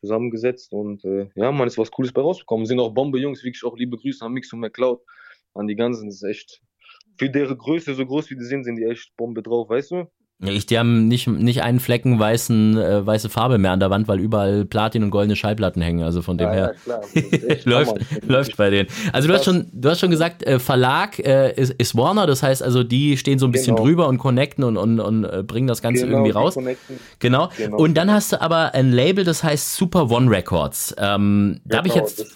zusammengesetzt 0.00 0.72
und 0.72 1.04
äh, 1.04 1.28
ja, 1.34 1.50
man 1.50 1.66
ist 1.66 1.78
was 1.78 1.90
Cooles 1.90 2.12
bei 2.12 2.22
rausgekommen. 2.22 2.66
Sind 2.66 2.78
auch 2.80 2.94
Bombe-Jungs, 2.94 3.42
wirklich 3.44 3.64
auch 3.64 3.76
liebe 3.76 3.96
Grüße 3.96 4.24
an 4.24 4.32
Mix 4.32 4.52
und 4.52 4.60
McCloud, 4.60 5.00
an 5.54 5.66
die 5.66 5.76
ganzen, 5.76 6.06
das 6.06 6.16
ist 6.22 6.28
echt, 6.28 6.62
für 7.18 7.28
deren 7.30 7.58
Größe, 7.58 7.94
so 7.94 8.06
groß 8.06 8.30
wie 8.30 8.36
die 8.36 8.44
sind, 8.44 8.64
sind 8.64 8.76
die 8.76 8.84
echt 8.84 9.16
Bombe 9.16 9.42
drauf, 9.42 9.68
weißt 9.68 9.90
du? 9.92 10.06
Ich, 10.40 10.66
die 10.66 10.78
haben 10.78 11.08
nicht, 11.08 11.26
nicht 11.26 11.62
einen 11.62 11.80
Flecken 11.80 12.16
weißen, 12.16 12.76
äh, 12.78 13.04
weiße 13.04 13.28
Farbe 13.28 13.58
mehr 13.58 13.72
an 13.72 13.80
der 13.80 13.90
Wand, 13.90 14.06
weil 14.06 14.20
überall 14.20 14.64
Platin 14.64 15.02
und 15.02 15.10
goldene 15.10 15.34
Schallplatten 15.34 15.82
hängen. 15.82 16.04
Also 16.04 16.22
von 16.22 16.38
dem 16.38 16.46
Ja, 16.50 16.52
her. 16.54 16.74
ja, 16.86 17.00
läuft, 17.64 17.96
läuft 18.22 18.56
bei 18.56 18.70
denen. 18.70 18.88
Also 19.12 19.26
du 19.26 19.34
hast 19.34 19.44
schon, 19.44 19.66
du 19.72 19.88
hast 19.90 19.98
schon 19.98 20.10
gesagt, 20.10 20.44
äh, 20.46 20.60
Verlag 20.60 21.18
äh, 21.18 21.52
ist, 21.54 21.72
ist 21.72 21.96
Warner, 21.96 22.28
das 22.28 22.44
heißt 22.44 22.62
also, 22.62 22.84
die 22.84 23.16
stehen 23.16 23.40
so 23.40 23.46
ein 23.46 23.50
bisschen 23.50 23.74
Genau. 23.74 23.84
drüber 23.86 24.06
und 24.06 24.18
connecten 24.18 24.62
und, 24.62 24.76
und, 24.76 25.00
und 25.00 25.24
äh, 25.24 25.42
bringen 25.42 25.66
das 25.66 25.82
Ganze 25.82 26.02
Genau, 26.06 26.18
irgendwie 26.18 26.30
raus. 26.30 26.56
Genau. 27.18 27.48
Genau. 27.56 27.76
Und 27.76 27.94
dann 27.96 28.12
hast 28.12 28.30
du 28.32 28.40
aber 28.40 28.74
ein 28.74 28.92
Label, 28.92 29.24
das 29.24 29.42
heißt 29.42 29.74
Super 29.74 30.08
One 30.08 30.30
Records. 30.30 30.94
Ähm, 30.98 31.60
da 31.64 31.78
habe 31.78 31.88
ich 31.88 31.94
Genau, 31.94 32.06
jetzt, 32.06 32.20
Das, 32.20 32.32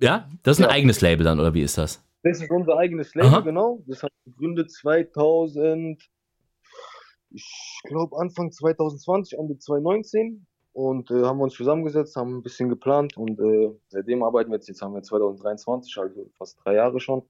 ja, 0.00 0.28
das 0.42 0.58
ist 0.58 0.64
ein 0.64 0.68
Ja. 0.68 0.74
eigenes 0.76 1.00
Label 1.00 1.24
dann, 1.24 1.40
oder 1.40 1.54
wie 1.54 1.62
ist 1.62 1.78
das? 1.78 2.02
das 2.24 2.42
ist 2.42 2.50
unser 2.50 2.76
eigenes 2.76 3.14
Label, 3.14 3.30
Aha. 3.30 3.40
genau. 3.40 3.82
Das 3.86 4.02
haben 4.02 4.10
wir 4.26 4.32
gegründet 4.34 4.70
2000, 4.70 6.02
ich 7.30 7.80
glaube 7.84 8.16
Anfang 8.18 8.50
2020, 8.50 9.38
Ende 9.38 9.58
2019. 9.58 10.46
Und 10.72 11.10
äh, 11.10 11.24
haben 11.24 11.38
wir 11.38 11.44
uns 11.44 11.54
zusammengesetzt, 11.54 12.14
haben 12.14 12.36
ein 12.36 12.42
bisschen 12.42 12.68
geplant 12.68 13.16
und 13.16 13.40
äh, 13.40 13.72
seitdem 13.88 14.22
arbeiten 14.22 14.50
wir 14.50 14.58
jetzt, 14.58 14.68
jetzt 14.68 14.80
haben 14.80 14.94
wir 14.94 15.02
2023, 15.02 15.98
also 15.98 16.30
fast 16.38 16.56
drei 16.62 16.74
Jahre 16.74 17.00
schon. 17.00 17.22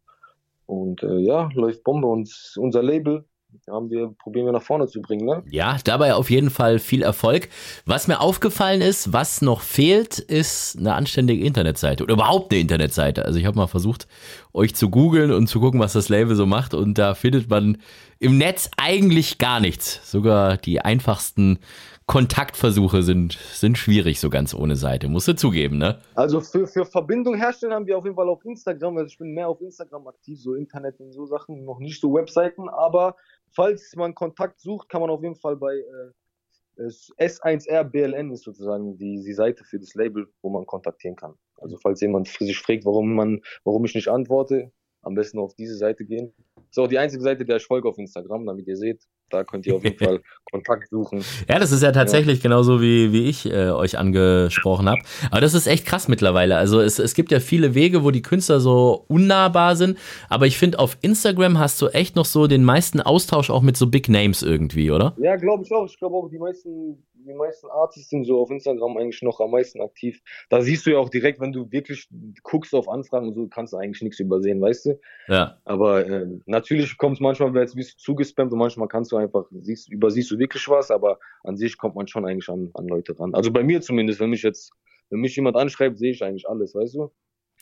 Und 0.66 1.02
äh, 1.02 1.16
ja, 1.20 1.48
läuft 1.54 1.82
Bombe 1.82 2.08
und 2.08 2.30
unser 2.58 2.82
Label 2.82 3.24
haben 3.70 3.90
wir, 3.90 4.14
probieren 4.22 4.46
wir 4.46 4.52
nach 4.52 4.62
vorne 4.62 4.86
zu 4.86 5.00
bringen, 5.00 5.26
ne? 5.26 5.42
Ja, 5.50 5.78
dabei 5.84 6.14
auf 6.14 6.30
jeden 6.30 6.50
Fall 6.50 6.78
viel 6.78 7.02
Erfolg. 7.02 7.48
Was 7.86 8.06
mir 8.06 8.20
aufgefallen 8.20 8.80
ist, 8.80 9.12
was 9.12 9.42
noch 9.42 9.62
fehlt, 9.62 10.18
ist 10.18 10.78
eine 10.78 10.94
anständige 10.94 11.44
Internetseite 11.44 12.04
oder 12.04 12.14
überhaupt 12.14 12.52
eine 12.52 12.60
Internetseite. 12.60 13.24
Also 13.24 13.38
ich 13.38 13.46
habe 13.46 13.56
mal 13.56 13.66
versucht, 13.66 14.06
euch 14.54 14.74
zu 14.74 14.90
googeln 14.90 15.30
und 15.30 15.46
zu 15.46 15.60
gucken, 15.60 15.80
was 15.80 15.92
das 15.92 16.08
Label 16.08 16.34
so 16.34 16.46
macht 16.46 16.74
und 16.74 16.98
da 16.98 17.14
findet 17.14 17.48
man 17.50 17.78
im 18.18 18.38
Netz 18.38 18.70
eigentlich 18.76 19.38
gar 19.38 19.60
nichts. 19.60 20.10
Sogar 20.10 20.56
die 20.56 20.80
einfachsten 20.80 21.58
Kontaktversuche 22.06 23.02
sind, 23.02 23.34
sind 23.52 23.76
schwierig, 23.76 24.18
so 24.18 24.30
ganz 24.30 24.54
ohne 24.54 24.76
Seite. 24.76 25.08
Musst 25.08 25.28
du 25.28 25.36
zugeben, 25.36 25.76
ne? 25.76 26.00
Also 26.14 26.40
für, 26.40 26.66
für 26.66 26.86
Verbindung 26.86 27.36
herstellen 27.36 27.74
haben 27.74 27.86
wir 27.86 27.98
auf 27.98 28.04
jeden 28.04 28.16
Fall 28.16 28.28
auf 28.30 28.42
Instagram, 28.46 28.96
also 28.96 29.08
ich 29.08 29.18
bin 29.18 29.34
mehr 29.34 29.46
auf 29.48 29.60
Instagram 29.60 30.08
aktiv, 30.08 30.40
so 30.40 30.54
Internet 30.54 30.98
und 31.00 31.12
so 31.12 31.26
Sachen, 31.26 31.64
noch 31.66 31.78
nicht 31.78 32.00
so 32.00 32.14
Webseiten, 32.14 32.68
aber 32.70 33.14
falls 33.50 33.94
man 33.94 34.14
Kontakt 34.14 34.58
sucht, 34.60 34.88
kann 34.88 35.02
man 35.02 35.10
auf 35.10 35.22
jeden 35.22 35.36
Fall 35.36 35.56
bei 35.56 35.74
äh, 35.74 36.82
es- 36.82 37.12
S1R 37.18 37.84
BLN 37.84 38.30
ist 38.32 38.44
sozusagen 38.44 38.96
die, 38.96 39.22
die 39.22 39.34
Seite 39.34 39.64
für 39.64 39.78
das 39.78 39.94
Label, 39.94 40.26
wo 40.40 40.48
man 40.48 40.64
kontaktieren 40.64 41.14
kann. 41.16 41.34
Also 41.60 41.76
falls 41.76 42.00
jemand 42.00 42.28
sich 42.28 42.58
fragt, 42.58 42.84
warum 42.84 43.14
man, 43.14 43.40
warum 43.64 43.84
ich 43.84 43.94
nicht 43.94 44.08
antworte, 44.08 44.70
am 45.02 45.14
besten 45.14 45.38
auf 45.38 45.54
diese 45.54 45.76
Seite 45.76 46.04
gehen. 46.04 46.32
Ist 46.70 46.78
auch 46.78 46.88
die 46.88 46.98
einzige 46.98 47.22
Seite, 47.22 47.44
der 47.44 47.56
ich 47.56 47.64
folge 47.64 47.88
auf 47.88 47.98
Instagram, 47.98 48.44
damit 48.44 48.66
ihr 48.66 48.76
seht. 48.76 49.02
Da 49.30 49.44
könnt 49.44 49.66
ihr 49.66 49.74
auf 49.74 49.84
jeden 49.84 49.98
Fall 50.04 50.20
Kontakt 50.50 50.88
suchen. 50.88 51.24
Ja, 51.48 51.58
das 51.58 51.72
ist 51.72 51.82
ja 51.82 51.92
tatsächlich 51.92 52.42
genauso 52.42 52.80
wie, 52.80 53.12
wie 53.12 53.28
ich 53.28 53.46
äh, 53.46 53.70
euch 53.70 53.98
angesprochen 53.98 54.88
habe. 54.88 55.00
Aber 55.30 55.40
das 55.40 55.54
ist 55.54 55.66
echt 55.66 55.86
krass 55.86 56.08
mittlerweile. 56.08 56.56
Also 56.56 56.80
es, 56.80 56.98
es 56.98 57.14
gibt 57.14 57.30
ja 57.30 57.40
viele 57.40 57.74
Wege, 57.74 58.04
wo 58.04 58.10
die 58.10 58.22
Künstler 58.22 58.60
so 58.60 59.04
unnahbar 59.08 59.76
sind. 59.76 59.98
Aber 60.28 60.46
ich 60.46 60.58
finde, 60.58 60.78
auf 60.78 60.98
Instagram 61.00 61.58
hast 61.58 61.80
du 61.80 61.88
echt 61.88 62.16
noch 62.16 62.26
so 62.26 62.46
den 62.46 62.64
meisten 62.64 63.00
Austausch 63.00 63.50
auch 63.50 63.62
mit 63.62 63.76
so 63.76 63.86
Big 63.86 64.08
Names 64.08 64.42
irgendwie, 64.42 64.90
oder? 64.90 65.14
Ja, 65.18 65.36
glaube 65.36 65.64
ich 65.64 65.72
auch. 65.72 65.86
Ich 65.86 65.98
glaube 65.98 66.16
auch, 66.16 66.28
die 66.28 66.38
meisten, 66.38 67.02
die 67.28 67.34
meisten 67.34 67.68
Artists 67.68 68.10
sind 68.10 68.24
so 68.24 68.40
auf 68.40 68.50
Instagram 68.50 68.96
eigentlich 68.96 69.22
noch 69.22 69.40
am 69.40 69.50
meisten 69.50 69.80
aktiv. 69.80 70.20
Da 70.48 70.60
siehst 70.60 70.86
du 70.86 70.90
ja 70.90 70.98
auch 70.98 71.08
direkt, 71.08 71.40
wenn 71.40 71.52
du 71.52 71.70
wirklich 71.70 72.08
guckst 72.42 72.74
auf 72.74 72.88
Anfragen 72.88 73.28
und 73.28 73.34
so, 73.34 73.46
kannst 73.48 73.72
du 73.72 73.76
eigentlich 73.76 74.02
nichts 74.02 74.20
übersehen, 74.20 74.60
weißt 74.60 74.86
du? 74.86 75.00
Ja. 75.28 75.58
Aber 75.64 76.06
äh, 76.06 76.26
natürlich 76.46 76.96
kommt 76.98 77.16
es 77.16 77.20
manchmal, 77.20 77.54
jetzt 77.56 77.76
wirst 77.76 77.94
du 77.94 77.98
zugespammt 77.98 78.52
und 78.52 78.58
manchmal 78.58 78.88
kannst 78.88 79.12
du 79.12 79.16
einfach, 79.16 79.46
siehst, 79.60 79.90
übersiehst 79.90 80.30
du 80.30 80.38
wirklich 80.38 80.68
was, 80.68 80.90
aber 80.90 81.18
an 81.44 81.56
sich 81.56 81.78
kommt 81.78 81.94
man 81.94 82.06
schon 82.08 82.26
eigentlich 82.26 82.48
an, 82.48 82.70
an 82.74 82.86
Leute 82.88 83.18
ran. 83.18 83.34
Also 83.34 83.52
bei 83.52 83.62
mir 83.62 83.80
zumindest, 83.80 84.20
wenn 84.20 84.30
mich 84.30 84.42
jetzt, 84.42 84.72
wenn 85.10 85.20
mich 85.20 85.36
jemand 85.36 85.56
anschreibt, 85.56 85.98
sehe 85.98 86.12
ich 86.12 86.22
eigentlich 86.22 86.48
alles, 86.48 86.74
weißt 86.74 86.94
du? 86.94 87.12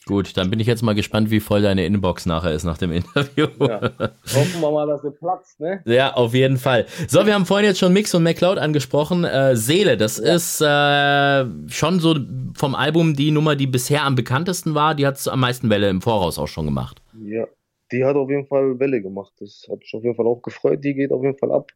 Gut, 0.05 0.37
dann 0.37 0.51
bin 0.51 0.61
ich 0.61 0.69
jetzt 0.69 0.83
mal 0.83 0.95
gespannt, 0.95 1.31
wie 1.31 1.41
voll 1.41 1.63
deine 1.63 1.85
Inbox 1.85 2.27
nachher 2.27 2.53
ist 2.53 2.65
nach 2.65 2.79
dem 2.79 2.93
Interview. 2.93 3.49
Ja. 3.59 3.81
Hoffen 3.81 4.61
wir 4.61 4.71
mal, 4.71 4.87
dass 4.87 5.03
er 5.03 5.11
platzt, 5.11 5.59
ne? 5.59 5.83
Ja, 5.85 6.15
auf 6.15 6.33
jeden 6.33 6.59
Fall. 6.59 6.87
So, 7.09 7.27
wir 7.27 7.35
haben 7.35 7.45
vorhin 7.45 7.67
jetzt 7.67 7.79
schon 7.79 7.93
Mix 7.93 8.15
und 8.15 8.23
McCloud 8.23 8.59
angesprochen. 8.59 9.25
Äh, 9.25 9.57
Seele, 9.57 9.97
das 9.97 10.19
ist 10.19 10.61
äh, 10.61 11.45
schon 11.69 11.99
so 11.99 12.15
vom 12.55 12.75
Album 12.77 13.15
die 13.17 13.33
Nummer, 13.33 13.57
die 13.57 13.67
bisher 13.67 14.05
am 14.05 14.15
bekanntesten 14.15 14.75
war. 14.75 14.95
Die 14.95 15.07
hat 15.07 15.27
am 15.27 15.41
meisten 15.41 15.71
Welle 15.71 15.89
im 15.89 16.01
Voraus 16.01 16.39
auch 16.39 16.49
schon 16.49 16.67
gemacht. 16.67 17.03
Ja, 17.21 17.47
die 17.91 18.05
hat 18.05 18.15
auf 18.15 18.31
jeden 18.31 18.47
Fall 18.47 18.79
Welle 18.79 19.03
gemacht. 19.03 19.33
Das 19.41 19.67
hat 19.69 19.79
mich 19.79 19.93
auf 19.93 20.05
jeden 20.05 20.15
Fall 20.15 20.27
auch 20.27 20.41
gefreut. 20.41 20.85
Die 20.85 20.95
geht 20.95 21.11
auf 21.11 21.25
jeden 21.25 21.39
Fall 21.39 21.51
ab. 21.51 21.73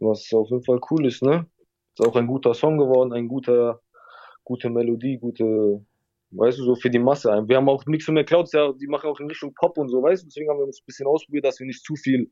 Was 0.00 0.32
auf 0.32 0.50
jeden 0.50 0.64
Fall 0.64 0.80
cool 0.90 1.06
ist, 1.06 1.22
ne? 1.22 1.46
Ist 1.98 2.06
auch 2.06 2.16
ein 2.16 2.26
guter 2.26 2.54
Song 2.54 2.76
geworden, 2.76 3.12
ein 3.12 3.28
guter, 3.28 3.80
gute 4.44 4.68
Melodie, 4.68 5.16
gute, 5.16 5.80
weißt 6.30 6.58
du, 6.58 6.64
so 6.64 6.74
für 6.74 6.90
die 6.90 6.98
Masse. 6.98 7.28
Wir 7.46 7.56
haben 7.56 7.68
auch 7.68 7.84
Mix 7.86 8.08
und 8.08 8.14
McCloud, 8.14 8.52
ja, 8.52 8.72
die 8.72 8.86
machen 8.86 9.08
auch 9.08 9.20
in 9.20 9.26
Richtung 9.26 9.54
Pop 9.54 9.78
und 9.78 9.88
so, 9.88 10.02
weißt 10.02 10.22
du? 10.22 10.26
Deswegen 10.26 10.50
haben 10.50 10.58
wir 10.58 10.66
uns 10.66 10.80
ein 10.80 10.86
bisschen 10.86 11.06
ausprobiert, 11.06 11.44
dass 11.44 11.58
wir 11.60 11.66
nicht 11.66 11.84
zu 11.84 11.94
viel 11.96 12.30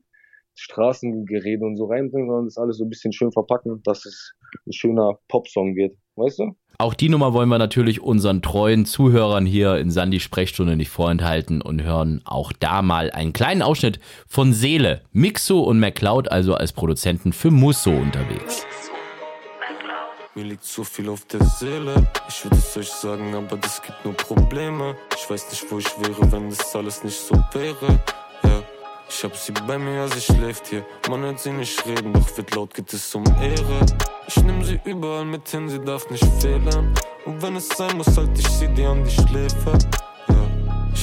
Straßengerede 0.57 1.65
und 1.65 1.75
so 1.75 1.85
reinbringen, 1.85 2.27
sondern 2.27 2.45
das 2.45 2.57
alles 2.57 2.77
so 2.77 2.85
ein 2.85 2.89
bisschen 2.89 3.11
schön 3.11 3.31
verpacken, 3.31 3.81
dass 3.83 4.05
es 4.05 4.33
ein 4.65 4.73
schöner 4.73 5.19
Popsong 5.27 5.75
wird, 5.75 5.97
weißt 6.15 6.39
du? 6.39 6.55
Auch 6.77 6.93
die 6.93 7.09
Nummer 7.09 7.33
wollen 7.33 7.49
wir 7.49 7.57
natürlich 7.57 8.01
unseren 8.01 8.41
treuen 8.41 8.85
Zuhörern 8.85 9.45
hier 9.45 9.77
in 9.77 9.91
Sandy 9.91 10.19
Sprechstunde 10.19 10.75
nicht 10.75 10.89
vorenthalten 10.89 11.61
und 11.61 11.83
hören 11.83 12.21
auch 12.25 12.51
da 12.51 12.81
mal 12.81 13.11
einen 13.11 13.33
kleinen 13.33 13.61
Ausschnitt 13.61 13.99
von 14.27 14.51
Seele. 14.51 15.01
Mixo 15.11 15.61
und 15.61 15.79
McCloud 15.79 16.29
also 16.29 16.53
als 16.53 16.73
Produzenten 16.73 17.31
für 17.31 17.51
Musso 17.51 17.91
unterwegs. 17.91 18.65
Mir 20.37 20.43
liegt 20.43 20.65
so 20.65 20.83
viel 20.83 21.07
auf 21.07 21.23
der 21.27 21.41
Seele. 21.45 22.11
Ich 22.27 22.43
würde 22.43 22.57
es 22.57 22.75
euch 22.75 22.91
sagen, 22.91 23.33
aber 23.33 23.55
das 23.55 23.81
gibt 23.81 24.03
nur 24.03 24.13
Probleme. 24.15 24.97
Ich 25.15 25.29
weiß 25.29 25.49
nicht, 25.49 25.71
wo 25.71 25.79
ich 25.79 25.87
wäre, 26.01 26.29
wenn 26.29 26.49
das 26.49 26.75
alles 26.75 27.05
nicht 27.05 27.17
so 27.17 27.35
wäre. 27.53 27.99
Ja, 28.43 28.61
ich 29.07 29.23
hab 29.23 29.33
sie 29.33 29.53
bei 29.53 29.77
mir, 29.77 30.09
sie 30.09 30.19
schläft 30.19 30.67
hier. 30.67 30.85
Man 31.09 31.21
hört 31.21 31.39
sie 31.39 31.53
nicht 31.53 31.85
reden, 31.85 32.11
doch 32.11 32.35
wird 32.35 32.53
laut, 32.53 32.73
geht 32.73 32.91
es 32.91 33.15
um 33.15 33.23
Ehre. 33.41 33.85
Ich 34.27 34.35
nehm 34.43 34.61
sie 34.61 34.77
überall 34.83 35.23
mit 35.23 35.47
hin, 35.47 35.69
sie 35.69 35.79
darf 35.79 36.09
nicht 36.09 36.27
fehlen. 36.41 36.93
Und 37.23 37.41
wenn 37.41 37.55
es 37.55 37.69
sein 37.69 37.95
muss, 37.95 38.17
halt 38.17 38.37
ich 38.37 38.49
sie 38.49 38.67
dir 38.67 38.89
an 38.89 39.05
die 39.05 39.11
Schläfe. 39.11 39.77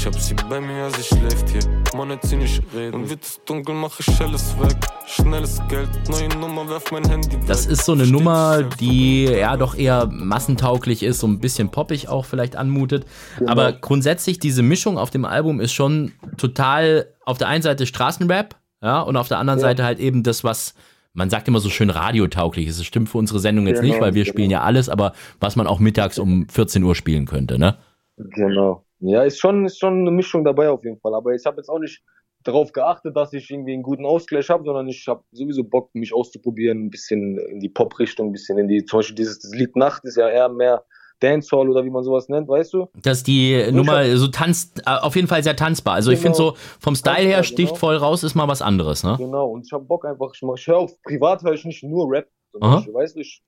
Ich 0.03 0.07
hab 0.07 0.19
sie 0.19 0.35
bei 0.51 0.61
mir, 0.61 0.91
sie 0.91 1.15
schläft 1.15 1.49
hier. 1.51 1.61
Man 1.97 2.11
hat 2.11 2.25
sie 2.25 2.35
nicht 2.35 2.61
reden. 2.75 2.93
Und 2.93 3.09
wird 3.09 3.23
es 3.23 3.41
dunkel, 3.45 3.73
mach 3.73 4.01
ich 4.01 4.21
alles 4.21 4.53
weg. 4.59 4.77
Schnelles 5.07 5.63
Geld, 5.69 5.89
neue 6.09 6.29
Nummer, 6.41 6.69
werf 6.69 6.91
mein 6.91 7.09
Handy 7.09 7.35
weg. 7.35 7.47
Das 7.47 7.67
ist 7.67 7.85
so 7.85 7.93
eine 7.93 8.09
Nummer, 8.09 8.65
die 8.65 9.27
ja 9.27 9.57
doch 9.57 9.77
eher 9.77 10.09
massentauglich 10.11 11.05
ist, 11.05 11.21
so 11.21 11.29
ein 11.29 11.39
bisschen 11.39 11.69
poppig 11.69 12.09
auch 12.09 12.25
vielleicht 12.25 12.57
anmutet. 12.57 13.07
Genau. 13.39 13.53
Aber 13.53 13.75
grundsätzlich, 13.75 14.41
diese 14.41 14.65
Mischung 14.65 14.99
auf 14.99 15.11
dem 15.11 15.25
Album 15.25 15.61
ist 15.61 15.73
schon 15.73 16.11
total 16.37 17.07
auf 17.25 17.39
der 17.39 17.47
einen 17.47 17.63
Seite 17.63 17.87
Straßenrap, 17.87 18.57
ja, 18.83 19.03
und 19.03 19.17
auf 19.17 19.29
der 19.29 19.39
anderen 19.39 19.61
ja. 19.61 19.67
Seite 19.67 19.85
halt 19.85 20.01
eben 20.01 20.25
das, 20.25 20.43
was 20.43 20.75
man 21.13 21.31
sagt 21.31 21.47
immer 21.47 21.61
so 21.61 21.71
schön 21.71 21.91
radiotauglich 21.91 22.67
ist. 22.67 22.81
Das 22.81 22.87
stimmt 22.87 23.09
für 23.09 23.19
unsere 23.19 23.39
Sendung 23.39 23.69
jetzt 23.69 23.83
genau, 23.83 23.93
nicht, 23.93 24.03
weil 24.03 24.15
wir 24.15 24.25
genau. 24.25 24.35
spielen 24.35 24.51
ja 24.51 24.63
alles, 24.63 24.89
aber 24.89 25.13
was 25.39 25.55
man 25.55 25.69
auch 25.69 25.79
mittags 25.79 26.19
um 26.19 26.49
14 26.49 26.83
Uhr 26.83 26.97
spielen 26.97 27.25
könnte, 27.25 27.57
ne? 27.57 27.77
Genau. 28.17 28.85
Ja, 29.03 29.25
ist 29.25 29.41
schon, 29.41 29.67
ist 29.67 29.79
schon 29.79 30.01
eine 30.01 30.11
Mischung 30.11 30.45
dabei 30.45 30.71
auf 30.71 30.85
jeden 30.85 30.99
Fall. 30.99 31.15
Aber 31.15 31.33
ich 31.33 31.45
habe 31.45 31.57
jetzt 31.57 31.69
auch 31.69 31.81
nicht 31.81 32.03
darauf 32.45 32.73
geachtet, 32.73 33.17
dass 33.17 33.33
ich 33.33 33.51
irgendwie 33.51 33.73
einen 33.73 33.83
guten 33.83 34.07
Ausgleich 34.07 34.49
habe, 34.49 34.65
sondern 34.65 34.89
ich 34.89 35.07
habe 35.09 35.23
sowieso 35.33 35.65
Bock, 35.65 35.95
mich 35.95 36.15
auszuprobieren, 36.15 36.87
ein 36.87 36.91
bisschen 36.91 37.39
in 37.39 37.61
die 37.61 37.69
Pop-Richtung, 37.69 38.29
ein 38.29 38.33
bisschen 38.33 38.59
in 38.59 38.69
die, 38.69 38.85
zum 38.85 39.01
Beispiel 39.01 39.17
dieses 39.17 39.53
Lied 39.53 39.77
Nacht 39.77 40.05
ist 40.05 40.17
ja 40.17 40.29
eher 40.29 40.49
mehr 40.49 40.85
Dancehall 41.21 41.69
oder 41.69 41.85
wie 41.85 41.91
man 41.91 42.03
sowas 42.03 42.29
nennt, 42.29 42.49
weißt 42.49 42.75
du? 42.75 42.89
Dass 43.01 43.23
die 43.23 43.65
und 43.69 43.77
Nummer 43.77 44.17
so 44.17 44.29
tanzt, 44.29 44.81
äh, 44.87 44.91
auf 44.91 45.15
jeden 45.15 45.29
Fall 45.29 45.43
sehr 45.43 45.57
tanzbar. 45.57 45.95
Also 45.95 46.11
genau. 46.11 46.17
ich 46.17 46.23
finde 46.23 46.37
so, 46.37 46.55
vom 46.81 46.95
Style 46.95 47.27
her 47.27 47.37
genau. 47.37 47.43
sticht 47.43 47.69
genau. 47.69 47.79
voll 47.79 47.97
raus, 47.97 48.25
ist 48.25 48.35
mal 48.35 48.49
was 48.49 48.63
anderes, 48.63 49.05
ne? 49.05 49.17
Genau, 49.19 49.51
und 49.51 49.67
ich 49.67 49.73
habe 49.73 49.85
Bock 49.85 50.05
einfach, 50.05 50.33
ich, 50.35 50.43
ich 50.43 50.67
höre 50.67 50.79
auf, 50.79 51.01
privat 51.03 51.43
höre 51.43 51.53
ich 51.53 51.65
nicht 51.65 51.85
nur 51.85 52.11
Rap, 52.11 52.29
sondern 52.53 52.81
ich, 52.81 52.93
weißt 52.93 53.17
du, 53.17 53.21
ich 53.21 53.43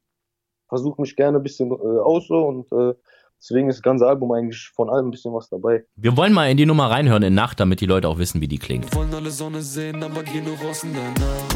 versuche 0.68 1.00
mich 1.00 1.16
gerne 1.16 1.38
ein 1.38 1.42
bisschen 1.42 1.70
äh, 1.70 1.74
aus 1.74 2.28
so 2.28 2.46
und 2.46 2.72
äh, 2.72 2.94
deswegen 3.44 3.68
ist 3.68 3.76
das 3.76 3.82
ganze 3.82 4.06
Album 4.06 4.32
eigentlich 4.32 4.70
von 4.74 4.88
allem 4.90 5.08
ein 5.08 5.10
bisschen 5.10 5.32
was 5.32 5.48
dabei. 5.48 5.84
Wir 5.96 6.16
wollen 6.16 6.32
mal 6.32 6.50
in 6.50 6.56
die 6.56 6.66
Nummer 6.66 6.90
reinhören 6.90 7.22
in 7.22 7.34
Nacht, 7.34 7.60
damit 7.60 7.80
die 7.80 7.86
Leute 7.86 8.08
auch 8.08 8.18
wissen, 8.18 8.40
wie 8.40 8.48
die 8.48 8.58
klingt. 8.58 8.90
Wir 8.90 8.98
wollen 8.98 9.14
alle 9.14 9.30
Sonne 9.30 9.62
sehen, 9.62 10.02
aber 10.02 10.22
gehen 10.22 10.44
nur 10.44 10.56
raus 10.58 10.84
in 10.84 10.92
der 10.92 11.10
Nacht. 11.10 11.53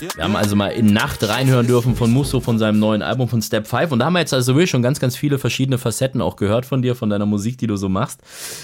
Wir 0.00 0.24
haben 0.24 0.36
also 0.36 0.56
mal 0.56 0.68
in 0.68 0.86
Nacht 0.86 1.28
reinhören 1.28 1.66
dürfen 1.66 1.94
von 1.94 2.10
Musso 2.10 2.40
von 2.40 2.58
seinem 2.58 2.78
neuen 2.78 3.02
Album 3.02 3.28
von 3.28 3.42
Step 3.42 3.66
5 3.66 3.92
und 3.92 3.98
da 3.98 4.06
haben 4.06 4.14
wir 4.14 4.20
jetzt 4.20 4.32
also 4.32 4.54
wirklich 4.54 4.70
schon 4.70 4.82
ganz, 4.82 5.00
ganz 5.00 5.16
viele 5.16 5.38
verschiedene 5.38 5.78
Facetten 5.78 6.20
auch 6.20 6.36
gehört 6.36 6.66
von 6.66 6.82
dir, 6.82 6.94
von 6.94 7.10
deiner 7.10 7.26
Musik, 7.26 7.58
die 7.58 7.66
du 7.66 7.76
so 7.76 7.88
machst. 7.88 8.22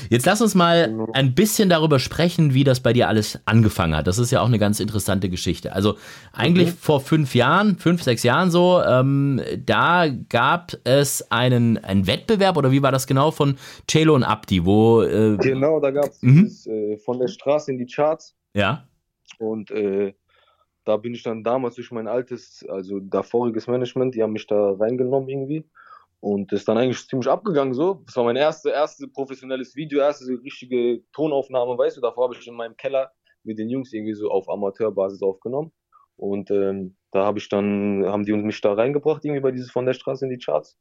Jetzt 0.09 0.27
lass 0.27 0.41
uns 0.41 0.55
mal 0.55 1.09
ein 1.13 1.35
bisschen 1.35 1.69
darüber 1.69 1.99
sprechen, 1.99 2.55
wie 2.55 2.65
das 2.65 2.81
bei 2.81 2.93
dir 2.93 3.09
alles 3.09 3.39
angefangen 3.45 3.95
hat. 3.95 4.07
Das 4.07 4.19
ist 4.19 4.31
ja 4.31 4.41
auch 4.41 4.47
eine 4.47 4.59
ganz 4.59 4.81
interessante 4.81 5.29
Geschichte. 5.29 5.73
Also 5.73 5.97
eigentlich 6.33 6.69
okay. 6.69 6.79
vor 6.81 7.01
fünf 7.01 7.35
Jahren, 7.35 7.77
fünf, 7.79 8.03
sechs 8.03 8.23
Jahren 8.23 8.51
so, 8.51 8.83
ähm, 8.83 9.41
da 9.65 10.07
gab 10.29 10.73
es 10.85 11.31
einen, 11.31 11.79
einen 11.79 12.07
Wettbewerb 12.07 12.57
oder 12.57 12.71
wie 12.71 12.83
war 12.83 12.93
das 12.93 13.07
genau 13.07 13.31
von 13.31 13.57
Celo 13.87 14.15
und 14.15 14.25
Abdi, 14.25 14.65
wo 14.65 15.03
äh, 15.03 15.37
Genau, 15.37 15.81
da 15.81 15.91
gab 15.91 16.07
es 16.07 16.23
mhm. 16.23 16.51
äh, 16.67 16.97
von 16.99 17.19
der 17.19 17.29
Straße 17.29 17.71
in 17.71 17.79
die 17.79 17.87
Charts. 17.87 18.35
Ja. 18.55 18.85
Und 19.39 19.71
äh, 19.71 20.15
da 20.87 20.97
bin 20.97 21.15
ich 21.15 21.25
dann 21.25 21.43
damals 21.43 21.75
durch 21.75 21.91
mein 21.91 22.07
altes, 22.07 22.65
also 22.69 23.01
davoriges 23.01 23.67
Management, 23.67 24.15
die 24.15 24.23
haben 24.23 24.33
mich 24.33 24.47
da 24.47 24.71
reingenommen 24.71 25.29
irgendwie. 25.29 25.69
Und 26.21 26.53
ist 26.53 26.67
dann 26.67 26.79
eigentlich 26.79 27.07
ziemlich 27.07 27.29
abgegangen 27.29 27.75
so. 27.75 28.03
Das 28.07 28.17
war 28.17 28.25
mein 28.25 28.37
erstes 28.37 28.73
erste 28.73 29.07
professionelles 29.09 29.77
Video, 29.77 30.01
erste 30.01 30.27
richtige 30.43 31.03
Tonaufnahme, 31.13 31.77
weißt 31.77 31.97
du. 31.97 32.01
Davor 32.01 32.25
habe 32.25 32.37
ich 32.41 32.47
in 32.47 32.55
meinem 32.55 32.77
Keller 32.77 33.13
mit 33.43 33.59
den 33.59 33.69
Jungs 33.69 33.93
irgendwie 33.93 34.15
so 34.15 34.31
auf 34.31 34.49
Amateurbasis 34.49 35.23
aufgenommen. 35.23 35.73
Und 36.17 36.51
ähm, 36.51 36.97
da 37.11 37.25
habe 37.25 37.39
ich 37.39 37.49
dann, 37.49 38.05
haben 38.07 38.25
die 38.25 38.33
mich 38.33 38.61
da 38.61 38.73
reingebracht, 38.73 39.25
irgendwie 39.25 39.43
bei 39.43 39.51
dieses 39.51 39.71
von 39.71 39.87
der 39.87 39.93
Straße 39.93 40.25
in 40.25 40.31
die 40.31 40.39
Charts. 40.39 40.79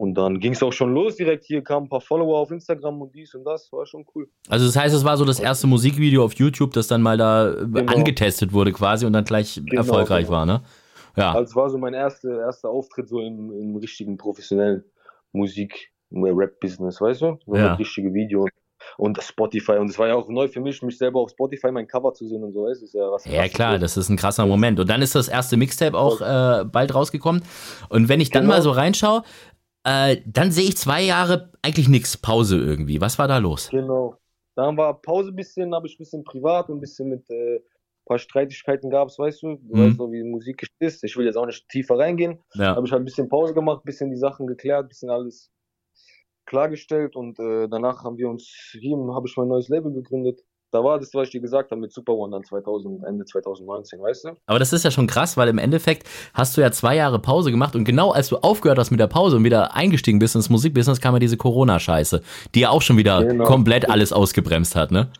Und 0.00 0.14
dann 0.14 0.40
ging 0.40 0.54
es 0.54 0.62
auch 0.62 0.72
schon 0.72 0.94
los 0.94 1.16
direkt. 1.16 1.44
Hier 1.44 1.62
kamen 1.62 1.84
ein 1.84 1.88
paar 1.90 2.00
Follower 2.00 2.38
auf 2.38 2.50
Instagram 2.50 3.02
und 3.02 3.14
dies 3.14 3.34
und 3.34 3.44
das. 3.44 3.70
War 3.70 3.84
schon 3.84 4.06
cool. 4.14 4.30
Also 4.48 4.64
das 4.64 4.74
heißt, 4.74 4.94
es 4.94 5.04
war 5.04 5.18
so 5.18 5.26
das 5.26 5.38
erste 5.38 5.66
Musikvideo 5.66 6.24
auf 6.24 6.32
YouTube, 6.32 6.72
das 6.72 6.88
dann 6.88 7.02
mal 7.02 7.18
da 7.18 7.50
äh, 7.50 7.66
genau. 7.66 7.92
angetestet 7.92 8.54
wurde 8.54 8.72
quasi 8.72 9.04
und 9.04 9.12
dann 9.12 9.24
gleich 9.26 9.60
genau, 9.62 9.82
erfolgreich 9.82 10.24
genau. 10.24 10.38
war, 10.38 10.46
ne? 10.46 10.62
Ja. 11.18 11.32
Also 11.32 11.50
es 11.50 11.54
war 11.54 11.68
so 11.68 11.76
mein 11.76 11.92
erster, 11.92 12.30
erster 12.40 12.70
Auftritt 12.70 13.10
so 13.10 13.20
im, 13.20 13.52
im 13.52 13.76
richtigen 13.76 14.16
professionellen 14.16 14.84
Musik, 15.32 15.92
Rap-Business, 16.10 16.98
weißt 16.98 17.20
du? 17.20 17.38
So 17.44 17.54
ja. 17.54 17.72
ein 17.72 17.76
richtiges 17.76 18.14
Video 18.14 18.46
und 18.96 19.22
Spotify. 19.22 19.72
Und 19.72 19.90
es 19.90 19.98
war 19.98 20.08
ja 20.08 20.14
auch 20.14 20.30
neu 20.30 20.48
für 20.48 20.60
mich, 20.62 20.80
mich 20.80 20.96
selber 20.96 21.20
auf 21.20 21.28
Spotify 21.28 21.70
mein 21.70 21.86
Cover 21.86 22.14
zu 22.14 22.26
sehen 22.26 22.42
und 22.42 22.54
so. 22.54 22.66
Es 22.68 22.80
ist 22.80 22.94
ja 22.94 23.02
was. 23.10 23.26
Ja, 23.26 23.46
klar, 23.48 23.78
das 23.78 23.98
ist 23.98 24.08
ein 24.08 24.16
krasser 24.16 24.46
Moment. 24.46 24.80
Und 24.80 24.88
dann 24.88 25.02
ist 25.02 25.14
das 25.14 25.28
erste 25.28 25.58
Mixtape 25.58 25.98
auch 25.98 26.22
äh, 26.22 26.64
bald 26.64 26.94
rausgekommen. 26.94 27.42
Und 27.90 28.08
wenn 28.08 28.20
ich 28.20 28.30
dann 28.30 28.44
genau. 28.44 28.54
mal 28.54 28.62
so 28.62 28.70
reinschaue, 28.70 29.24
äh, 29.84 30.18
dann 30.26 30.50
sehe 30.50 30.68
ich 30.68 30.76
zwei 30.76 31.02
Jahre 31.02 31.52
eigentlich 31.62 31.88
nichts, 31.88 32.16
Pause 32.16 32.58
irgendwie. 32.58 33.00
Was 33.00 33.18
war 33.18 33.28
da 33.28 33.38
los? 33.38 33.68
Genau. 33.70 34.16
Dann 34.56 34.76
war 34.76 35.00
Pause 35.00 35.30
ein 35.30 35.36
bisschen, 35.36 35.74
habe 35.74 35.86
ich 35.86 35.94
ein 35.94 35.98
bisschen 35.98 36.24
privat 36.24 36.68
und 36.68 36.78
ein 36.78 36.80
bisschen 36.80 37.08
mit 37.08 37.28
äh, 37.30 37.60
paar 38.04 38.18
Streitigkeiten 38.18 38.90
gab 38.90 39.08
es, 39.08 39.18
weißt 39.18 39.42
du. 39.42 39.56
Du 39.56 39.76
mhm. 39.76 39.86
weißt 39.86 40.00
doch, 40.00 40.10
wie 40.10 40.22
Musik 40.24 40.66
ist. 40.80 41.04
Ich 41.04 41.16
will 41.16 41.26
jetzt 41.26 41.36
auch 41.36 41.46
nicht 41.46 41.68
tiefer 41.68 41.98
reingehen. 41.98 42.40
Ja. 42.54 42.74
Habe 42.74 42.86
ich 42.86 42.92
halt 42.92 43.02
ein 43.02 43.04
bisschen 43.04 43.28
Pause 43.28 43.54
gemacht, 43.54 43.82
ein 43.82 43.86
bisschen 43.86 44.10
die 44.10 44.16
Sachen 44.16 44.46
geklärt, 44.46 44.84
ein 44.84 44.88
bisschen 44.88 45.10
alles 45.10 45.50
klargestellt 46.44 47.14
und 47.14 47.38
äh, 47.38 47.68
danach 47.68 48.02
haben 48.02 48.18
wir 48.18 48.28
uns 48.28 48.48
hier, 48.72 48.96
habe 49.14 49.28
ich 49.28 49.36
mein 49.36 49.46
neues 49.46 49.68
Label 49.68 49.92
gegründet 49.92 50.40
da 50.70 50.84
war 50.84 50.98
das, 50.98 51.12
was 51.14 51.28
ich 51.28 51.32
dir 51.32 51.40
gesagt 51.40 51.70
habe 51.70 51.80
mit 51.80 51.92
Super 51.92 52.12
One 52.12 52.32
dann 52.32 52.44
2000, 52.44 53.04
Ende 53.04 53.24
2019, 53.24 54.00
weißt 54.00 54.24
du? 54.24 54.28
Aber 54.46 54.58
das 54.58 54.72
ist 54.72 54.84
ja 54.84 54.90
schon 54.90 55.06
krass, 55.06 55.36
weil 55.36 55.48
im 55.48 55.58
Endeffekt 55.58 56.08
hast 56.34 56.56
du 56.56 56.60
ja 56.60 56.70
zwei 56.70 56.96
Jahre 56.96 57.18
Pause 57.18 57.50
gemacht 57.50 57.74
und 57.74 57.84
genau 57.84 58.12
als 58.12 58.28
du 58.28 58.36
aufgehört 58.36 58.78
hast 58.78 58.90
mit 58.90 59.00
der 59.00 59.06
Pause 59.06 59.36
und 59.36 59.44
wieder 59.44 59.74
eingestiegen 59.74 60.18
bist 60.18 60.36
ins 60.36 60.48
Musikbusiness, 60.50 61.00
kam 61.00 61.14
ja 61.14 61.18
diese 61.18 61.36
Corona-Scheiße, 61.36 62.22
die 62.54 62.60
ja 62.60 62.70
auch 62.70 62.82
schon 62.82 62.96
wieder 62.96 63.24
genau. 63.24 63.44
komplett 63.44 63.88
alles 63.88 64.12
ausgebremst 64.12 64.76
hat, 64.76 64.90
ne? 64.90 65.10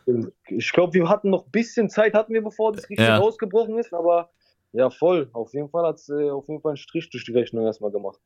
Ich 0.49 0.73
glaube, 0.73 0.95
wir 0.95 1.09
hatten 1.09 1.31
noch 1.31 1.47
ein 1.47 1.51
bisschen 1.51 1.89
Zeit, 1.91 2.15
hatten 2.15 2.33
wir, 2.33 2.43
bevor 2.43 2.73
das 2.73 2.89
richtig 2.89 3.07
ja. 3.07 3.19
ausgebrochen 3.19 3.79
ist, 3.79 3.93
aber 3.93 4.31
ja, 4.73 4.89
voll. 4.91 5.29
Auf 5.33 5.53
jeden 5.53 5.69
Fall 5.69 5.87
hat 5.87 5.97
es 5.97 6.09
äh, 6.09 6.31
auf 6.31 6.49
jeden 6.49 6.61
Fall 6.61 6.71
einen 6.71 6.77
Strich 6.77 7.11
durch 7.11 7.25
die 7.25 7.33
Rechnung 7.33 7.65
erstmal 7.65 7.91
gemacht. 7.91 8.19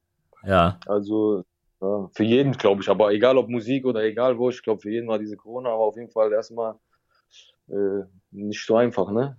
Ja. 0.46 0.78
Also 0.86 1.44
ja, 1.80 2.08
für 2.12 2.24
jeden, 2.24 2.52
glaube 2.52 2.82
ich, 2.82 2.88
aber 2.88 3.12
egal 3.12 3.38
ob 3.38 3.48
Musik 3.48 3.86
oder 3.86 4.02
egal 4.02 4.38
wo, 4.38 4.50
ich 4.50 4.62
glaube, 4.62 4.80
für 4.80 4.90
jeden 4.90 5.08
war 5.08 5.18
diese 5.18 5.36
Corona, 5.36 5.70
aber 5.70 5.84
auf 5.84 5.96
jeden 5.96 6.10
Fall 6.10 6.32
erstmal 6.32 6.74
äh, 7.68 8.04
nicht 8.30 8.64
so 8.64 8.76
einfach, 8.76 9.10
ne? 9.10 9.38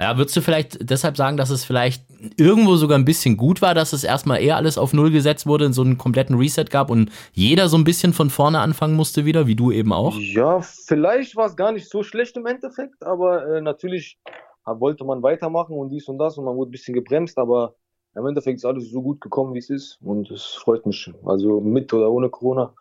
Ja, 0.00 0.16
würdest 0.16 0.36
du 0.36 0.40
vielleicht 0.40 0.90
deshalb 0.90 1.16
sagen, 1.16 1.36
dass 1.36 1.50
es 1.50 1.64
vielleicht 1.64 2.04
irgendwo 2.36 2.76
sogar 2.76 2.98
ein 2.98 3.04
bisschen 3.04 3.36
gut 3.36 3.62
war, 3.62 3.74
dass 3.74 3.92
es 3.92 4.04
erstmal 4.04 4.40
eher 4.40 4.56
alles 4.56 4.78
auf 4.78 4.92
Null 4.92 5.12
gesetzt 5.12 5.46
wurde, 5.46 5.66
in 5.66 5.72
so 5.72 5.82
einen 5.82 5.98
kompletten 5.98 6.36
Reset 6.36 6.64
gab 6.64 6.90
und 6.90 7.12
jeder 7.32 7.68
so 7.68 7.76
ein 7.76 7.84
bisschen 7.84 8.12
von 8.12 8.30
vorne 8.30 8.58
anfangen 8.58 8.96
musste 8.96 9.24
wieder, 9.26 9.46
wie 9.46 9.54
du 9.54 9.70
eben 9.70 9.92
auch? 9.92 10.16
Ja, 10.18 10.60
vielleicht 10.60 11.36
war 11.36 11.46
es 11.46 11.56
gar 11.56 11.72
nicht 11.72 11.88
so 11.88 12.02
schlecht 12.02 12.36
im 12.36 12.46
Endeffekt, 12.46 13.04
aber 13.04 13.46
äh, 13.46 13.60
natürlich 13.60 14.18
wollte 14.64 15.04
man 15.04 15.22
weitermachen 15.22 15.76
und 15.76 15.90
dies 15.90 16.08
und 16.08 16.18
das 16.18 16.38
und 16.38 16.46
man 16.46 16.56
wurde 16.56 16.70
ein 16.70 16.72
bisschen 16.72 16.94
gebremst, 16.94 17.38
aber 17.38 17.74
im 18.14 18.26
Endeffekt 18.26 18.56
ist 18.56 18.64
alles 18.64 18.90
so 18.90 19.02
gut 19.02 19.20
gekommen, 19.20 19.54
wie 19.54 19.58
es 19.58 19.70
ist 19.70 19.98
und 20.02 20.30
es 20.30 20.46
freut 20.46 20.84
mich. 20.86 21.12
Also 21.24 21.60
mit 21.60 21.92
oder 21.92 22.10
ohne 22.10 22.28
Corona 22.28 22.74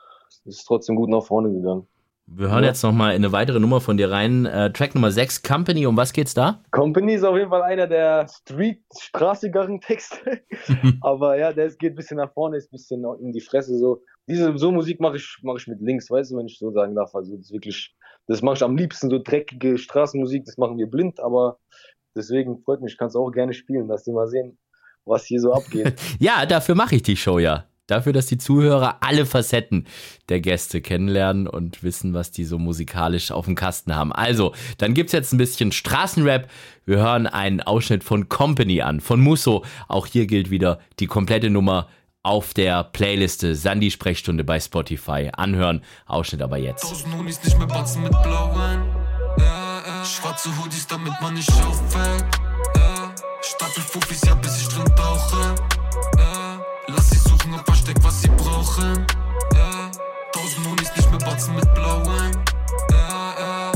ist 0.46 0.60
es 0.60 0.66
trotzdem 0.66 0.96
gut 0.96 1.10
nach 1.10 1.24
vorne 1.24 1.52
gegangen. 1.52 1.88
Wir 2.34 2.50
hören 2.50 2.64
ja. 2.64 2.70
jetzt 2.70 2.82
nochmal 2.82 3.14
in 3.14 3.26
eine 3.26 3.34
weitere 3.34 3.60
Nummer 3.60 3.82
von 3.82 3.98
dir 3.98 4.10
rein. 4.10 4.46
Äh, 4.46 4.72
Track 4.72 4.96
Nummer 4.96 5.12
6, 5.12 5.44
Company. 5.44 5.86
Um 5.86 5.98
was 5.98 6.14
geht's 6.14 6.34
da? 6.34 6.64
Company 6.72 7.16
ist 7.16 7.24
auf 7.24 7.36
jeden 7.36 7.50
Fall 7.50 7.62
einer 7.62 7.88
der 7.88 8.26
street-straßigeren 8.30 9.82
Texte. 9.82 10.42
Aber 11.02 11.38
ja, 11.38 11.52
der 11.52 11.68
geht 11.72 11.94
ein 11.94 11.96
bisschen 11.96 12.18
nach 12.18 12.32
vorne, 12.32 12.56
ist 12.56 12.68
ein 12.68 12.78
bisschen 12.78 13.04
in 13.22 13.34
die 13.34 13.42
Fresse. 13.42 13.78
So, 13.78 14.02
Diese 14.30 14.58
so 14.58 14.72
Musik 14.72 15.02
mache 15.02 15.18
ich, 15.18 15.40
mach 15.44 15.58
ich 15.58 15.68
mit 15.68 15.82
links, 15.82 16.10
weißt 16.10 16.32
du, 16.32 16.38
wenn 16.38 16.46
ich 16.46 16.58
so 16.58 16.72
sagen 16.72 16.96
darf. 16.96 17.14
Also 17.14 17.36
das 17.36 17.48
ist 17.48 17.52
wirklich, 17.52 17.94
das 18.28 18.42
mache 18.42 18.56
ich 18.56 18.64
am 18.64 18.78
liebsten, 18.78 19.10
so 19.10 19.20
dreckige 19.22 19.78
Straßenmusik, 19.78 20.46
das 20.46 20.58
machen 20.58 20.78
wir 20.78 20.88
blind, 20.88 21.20
aber 21.20 21.58
deswegen 22.16 22.62
freut 22.64 22.82
mich, 22.82 22.98
kannst 22.98 23.18
auch 23.18 23.32
gerne 23.32 23.52
spielen, 23.52 23.90
dass 23.90 24.04
die 24.04 24.14
mal 24.14 24.28
sehen, 24.28 24.58
was 25.04 25.26
hier 25.26 25.42
so 25.42 25.52
abgeht. 25.52 26.00
ja, 26.20 26.46
dafür 26.46 26.76
mache 26.76 26.96
ich 26.96 27.04
die 27.04 27.18
Show 27.18 27.40
ja 27.40 27.66
dafür, 27.92 28.14
dass 28.14 28.26
die 28.26 28.38
Zuhörer 28.38 28.98
alle 29.02 29.26
Facetten 29.26 29.86
der 30.30 30.40
Gäste 30.40 30.82
kennenlernen 30.82 31.48
und 31.48 31.84
wissen, 31.84 32.14
was 32.14 32.32
die 32.32 32.46
so 32.46 32.58
musikalisch 32.58 33.32
auf 33.32 33.46
dem 33.46 33.56
Kasten 33.56 33.96
haben. 33.96 34.12
Also, 34.12 34.54
dann 34.78 34.94
gibt 34.94 35.10
es 35.10 35.14
jetzt 35.14 35.34
ein 35.34 35.38
bisschen 35.38 35.72
Straßenrap. 35.72 36.50
Wir 36.86 36.98
hören 36.98 37.28
einen 37.28 37.62
Ausschnitt 37.62 38.04
von 38.04 38.30
Company 38.30 38.82
an, 38.82 39.02
von 39.02 39.20
Musso. 39.20 39.64
Auch 39.88 40.08
hier 40.08 40.26
gilt 40.26 40.50
wieder 40.50 40.80
die 41.00 41.08
komplette 41.08 41.50
Nummer 41.50 41.88
auf 42.24 42.54
der 42.54 42.84
Playliste 42.84 43.56
Sandy 43.56 43.92
Sprechstunde 43.92 44.44
bei 44.44 44.60
Spotify. 44.60 45.30
Anhören, 45.34 45.82
Ausschnitt 46.06 46.42
aber 46.42 46.58
jetzt. 46.58 46.92
nicht 47.18 47.58
mehr 47.58 47.68
batzen 47.68 48.04
mit 48.04 48.12
blauen. 48.12 49.02
Schwarze 50.04 50.50
Hoodies, 50.58 50.88
damit 50.88 51.14
man 51.22 51.34
nicht 51.34 51.52
auffällt. 51.52 52.26
Ja, 52.76 53.14
Stapel 53.42 53.84
Fuffis, 53.84 54.22
ja, 54.26 54.36
bis 54.36 54.62
ich 54.62 54.68
drin 54.68 54.96
tauche. 54.96 55.71
Sie 58.72 58.82
brauchen. 58.82 59.06
Ja, 59.56 59.92
tausend 60.34 60.68
Monis 60.68 60.92
nicht 60.96 61.10
mehr 61.10 61.20
batzen 61.20 61.56
mit 61.56 61.74
blauen. 61.74 62.32
Ja, 62.92 63.36
ja. 63.40 63.72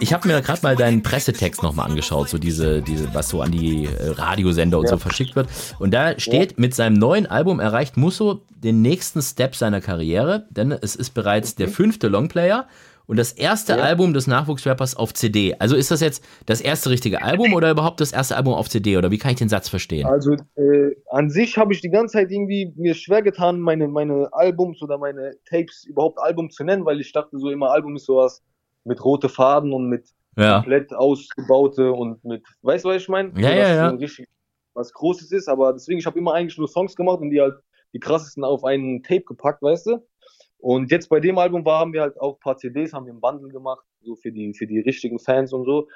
Ich 0.00 0.12
habe 0.12 0.28
mir 0.28 0.42
gerade 0.42 0.60
mal 0.62 0.76
deinen 0.76 1.02
Pressetext 1.02 1.62
nochmal 1.62 1.88
angeschaut, 1.88 2.28
so 2.28 2.38
diese, 2.38 2.82
diese, 2.82 3.14
was 3.14 3.30
so 3.30 3.40
an 3.40 3.50
die 3.50 3.86
äh, 3.86 4.10
Radiosender 4.10 4.78
und 4.78 4.84
ja. 4.84 4.90
so 4.90 4.98
verschickt 4.98 5.36
wird. 5.36 5.48
Und 5.78 5.92
da 5.92 6.18
steht, 6.18 6.52
ja. 6.52 6.56
mit 6.58 6.74
seinem 6.74 6.94
neuen 6.94 7.26
Album 7.26 7.60
erreicht 7.60 7.96
Musso 7.96 8.42
den 8.50 8.82
nächsten 8.82 9.22
Step 9.22 9.56
seiner 9.56 9.80
Karriere, 9.80 10.46
denn 10.50 10.72
es 10.72 10.96
ist 10.96 11.10
bereits 11.10 11.52
okay. 11.52 11.64
der 11.64 11.68
fünfte 11.68 12.08
Longplayer 12.08 12.66
und 13.06 13.18
das 13.18 13.32
erste 13.32 13.74
ja. 13.74 13.78
Album 13.82 14.14
des 14.14 14.26
Nachwuchsrappers 14.26 14.96
auf 14.96 15.12
CD. 15.12 15.54
Also 15.58 15.76
ist 15.76 15.90
das 15.90 16.00
jetzt 16.00 16.24
das 16.46 16.60
erste 16.60 16.90
richtige 16.90 17.22
Album 17.22 17.52
oder 17.52 17.70
überhaupt 17.70 18.00
das 18.00 18.12
erste 18.12 18.36
Album 18.36 18.54
auf 18.54 18.68
CD 18.68 18.96
oder 18.96 19.10
wie 19.10 19.18
kann 19.18 19.32
ich 19.32 19.38
den 19.38 19.48
Satz 19.48 19.68
verstehen? 19.68 20.06
Also 20.06 20.32
äh, 20.56 20.94
an 21.10 21.30
sich 21.30 21.58
habe 21.58 21.72
ich 21.72 21.80
die 21.80 21.90
ganze 21.90 22.14
Zeit 22.14 22.30
irgendwie 22.30 22.72
mir 22.76 22.94
schwer 22.94 23.22
getan, 23.22 23.60
meine, 23.60 23.88
meine 23.88 24.28
Albums 24.32 24.82
oder 24.82 24.98
meine 24.98 25.36
Tapes 25.48 25.84
überhaupt 25.84 26.18
Album 26.18 26.50
zu 26.50 26.64
nennen, 26.64 26.84
weil 26.84 27.00
ich 27.00 27.12
dachte 27.12 27.38
so 27.38 27.50
immer 27.50 27.70
Album 27.70 27.96
ist 27.96 28.06
sowas 28.06 28.42
mit 28.84 29.04
rote 29.04 29.28
Faden 29.28 29.72
und 29.72 29.88
mit 29.88 30.08
ja. 30.36 30.56
komplett 30.56 30.94
ausgebaute 30.94 31.92
und 31.92 32.24
mit, 32.24 32.42
weißt 32.62 32.84
du, 32.84 32.88
was 32.90 33.02
ich 33.02 33.08
meine? 33.08 33.28
Ja, 33.36 33.48
so, 33.48 33.54
ja, 33.54 33.74
ja. 33.74 33.88
Richtig, 33.88 34.28
was 34.74 34.92
Großes 34.92 35.32
ist, 35.32 35.48
aber 35.48 35.72
deswegen, 35.72 35.98
ich 35.98 36.06
habe 36.06 36.18
immer 36.18 36.34
eigentlich 36.34 36.58
nur 36.58 36.68
Songs 36.68 36.96
gemacht 36.96 37.20
und 37.20 37.30
die 37.30 37.40
halt 37.40 37.54
die 37.92 38.00
krassesten 38.00 38.44
auf 38.44 38.64
einen 38.64 39.02
Tape 39.02 39.22
gepackt, 39.22 39.62
weißt 39.62 39.86
du? 39.86 40.06
Und 40.64 40.90
jetzt 40.90 41.10
bei 41.10 41.20
dem 41.20 41.36
Album 41.36 41.62
war, 41.66 41.80
haben 41.80 41.92
wir 41.92 42.00
halt 42.00 42.18
auch 42.18 42.36
ein 42.36 42.40
paar 42.40 42.56
CDs, 42.56 42.94
haben 42.94 43.04
wir 43.04 43.12
im 43.12 43.20
Bundle 43.20 43.50
gemacht, 43.50 43.84
so 44.00 44.16
für 44.16 44.32
die, 44.32 44.54
für 44.54 44.66
die 44.66 44.80
richtigen 44.80 45.18
Fans 45.18 45.52
und 45.52 45.66
so. 45.66 45.88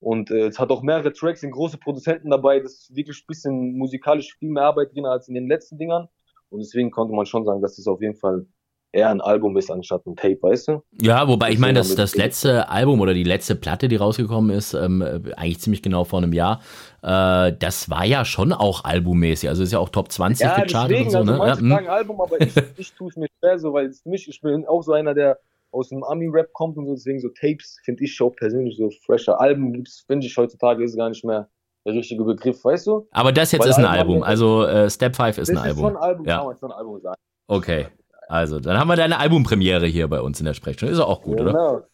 Und 0.00 0.32
äh, 0.32 0.48
es 0.48 0.58
hat 0.58 0.70
auch 0.70 0.82
mehrere 0.82 1.12
Tracks, 1.12 1.42
sind 1.42 1.52
große 1.52 1.78
Produzenten 1.78 2.30
dabei, 2.30 2.58
das 2.58 2.72
ist 2.72 2.96
wirklich 2.96 3.22
ein 3.22 3.26
bisschen 3.28 3.78
musikalisch 3.78 4.36
viel 4.36 4.50
mehr 4.50 4.64
Arbeit 4.64 4.92
drin 4.92 5.06
als 5.06 5.28
in 5.28 5.34
den 5.34 5.46
letzten 5.46 5.78
Dingern. 5.78 6.08
Und 6.48 6.58
deswegen 6.58 6.90
konnte 6.90 7.14
man 7.14 7.24
schon 7.24 7.44
sagen, 7.44 7.62
dass 7.62 7.76
das 7.76 7.86
auf 7.86 8.02
jeden 8.02 8.16
Fall 8.16 8.44
eher 8.92 9.10
ein 9.10 9.20
Album 9.20 9.56
ist 9.56 9.70
anstatt 9.70 10.06
ein 10.06 10.16
Tape, 10.16 10.38
weißt 10.40 10.68
du? 10.68 10.82
Ja, 11.00 11.28
wobei 11.28 11.50
ich 11.50 11.58
meine, 11.58 11.74
dass 11.74 11.94
das 11.94 12.16
letzte 12.16 12.68
Album 12.68 13.00
oder 13.00 13.14
die 13.14 13.24
letzte 13.24 13.54
Platte, 13.54 13.88
die 13.88 13.96
rausgekommen 13.96 14.56
ist, 14.56 14.74
ähm, 14.74 15.02
eigentlich 15.36 15.60
ziemlich 15.60 15.82
genau 15.82 16.04
vor 16.04 16.20
einem 16.20 16.32
Jahr, 16.32 16.60
äh, 17.02 17.52
das 17.58 17.90
war 17.90 18.04
ja 18.04 18.24
schon 18.24 18.52
auch 18.52 18.84
albummäßig. 18.84 19.48
Also 19.48 19.62
ist 19.62 19.72
ja 19.72 19.78
auch 19.78 19.90
Top 19.90 20.10
20 20.10 20.44
ja, 20.44 20.60
gechartet 20.60 21.00
und 21.04 21.10
so, 21.10 21.18
also 21.18 21.32
ne? 21.32 21.38
Manche 21.38 21.64
ja, 21.64 21.68
sagen 21.68 21.88
Album, 21.88 22.20
aber 22.20 22.40
ich, 22.40 22.54
ich 22.76 22.92
tue 22.94 23.08
es 23.08 23.16
mir 23.16 23.28
schwer 23.38 23.58
so, 23.58 23.72
weil 23.72 23.92
mich, 24.04 24.28
ich 24.28 24.40
bin 24.40 24.66
auch 24.66 24.82
so 24.82 24.92
einer, 24.92 25.14
der 25.14 25.38
aus 25.72 25.90
dem 25.90 26.02
Ami-Rap 26.02 26.52
kommt 26.52 26.76
und 26.78 26.86
so, 26.86 26.94
deswegen 26.94 27.20
so 27.20 27.28
Tapes 27.28 27.78
finde 27.84 28.04
ich 28.04 28.20
auch 28.20 28.34
persönlich 28.34 28.76
so 28.76 28.90
fresher. 29.04 29.40
Alben 29.40 29.72
gibt's, 29.72 30.04
finde 30.06 30.26
ich 30.26 30.36
heutzutage 30.36 30.82
ist 30.82 30.96
gar 30.96 31.10
nicht 31.10 31.24
mehr 31.24 31.48
der 31.84 31.94
richtige 31.94 32.24
Begriff, 32.24 32.64
weißt 32.64 32.86
du? 32.86 33.06
Aber 33.12 33.32
das 33.32 33.52
jetzt 33.52 33.62
Weil 33.62 33.70
ist 33.70 33.78
ein 33.78 33.84
Album, 33.84 34.22
also 34.22 34.64
äh, 34.64 34.90
Step 34.90 35.14
5 35.14 35.38
ist 35.38 35.50
ein 35.50 35.58
Album. 35.58 35.66
Das 35.66 35.76
ist 35.76 35.80
schon 35.82 35.96
ein 35.96 36.02
Album, 36.02 36.26
ja. 36.26 36.36
kann 36.38 36.46
man 36.46 36.56
schon 36.56 36.72
ein 36.72 36.78
Album 36.78 37.00
sagen. 37.00 37.20
Okay. 37.48 37.86
Also, 38.28 38.58
dann 38.58 38.78
haben 38.78 38.88
wir 38.88 38.96
deine 38.96 39.18
Albumpremiere 39.18 39.86
hier 39.86 40.08
bei 40.08 40.20
uns 40.20 40.40
in 40.40 40.46
der 40.46 40.54
Sprechstunde. 40.54 40.92
Ist 40.92 41.00
auch 41.00 41.22
gut, 41.22 41.38
genau. 41.38 41.50
oder? 41.50 41.84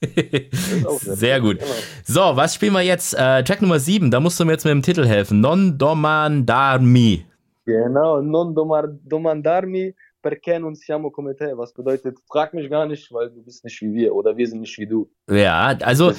Auch 0.86 0.98
Sehr 0.98 1.40
gut. 1.40 1.58
Genau. 1.58 1.70
So, 2.04 2.36
was 2.36 2.54
spielen 2.54 2.72
wir 2.72 2.80
jetzt? 2.80 3.14
Äh, 3.14 3.44
Track 3.44 3.60
Nummer 3.60 3.78
7, 3.78 4.10
da 4.10 4.18
musst 4.18 4.40
du 4.40 4.44
mir 4.44 4.52
jetzt 4.52 4.64
mit 4.64 4.72
dem 4.72 4.82
Titel 4.82 5.04
helfen. 5.04 5.40
Non 5.40 5.76
Domandarmi. 5.76 7.26
Genau, 7.66 8.20
Non 8.22 8.54
Domandarmi 8.54 9.94
perché 10.22 10.58
non 10.58 10.74
siamo 10.74 11.10
come 11.10 11.34
te? 11.34 11.52
Was 11.56 11.72
bedeutet, 11.72 12.18
frag 12.26 12.54
mich 12.54 12.70
gar 12.70 12.86
nicht, 12.86 13.12
weil 13.12 13.30
du 13.30 13.42
bist 13.42 13.64
nicht 13.64 13.82
wie 13.82 13.92
wir 13.92 14.14
oder 14.14 14.36
wir 14.36 14.46
sind 14.46 14.60
nicht 14.60 14.78
wie 14.78 14.86
du. 14.86 15.10
Ja, 15.28 15.76
also 15.82 16.12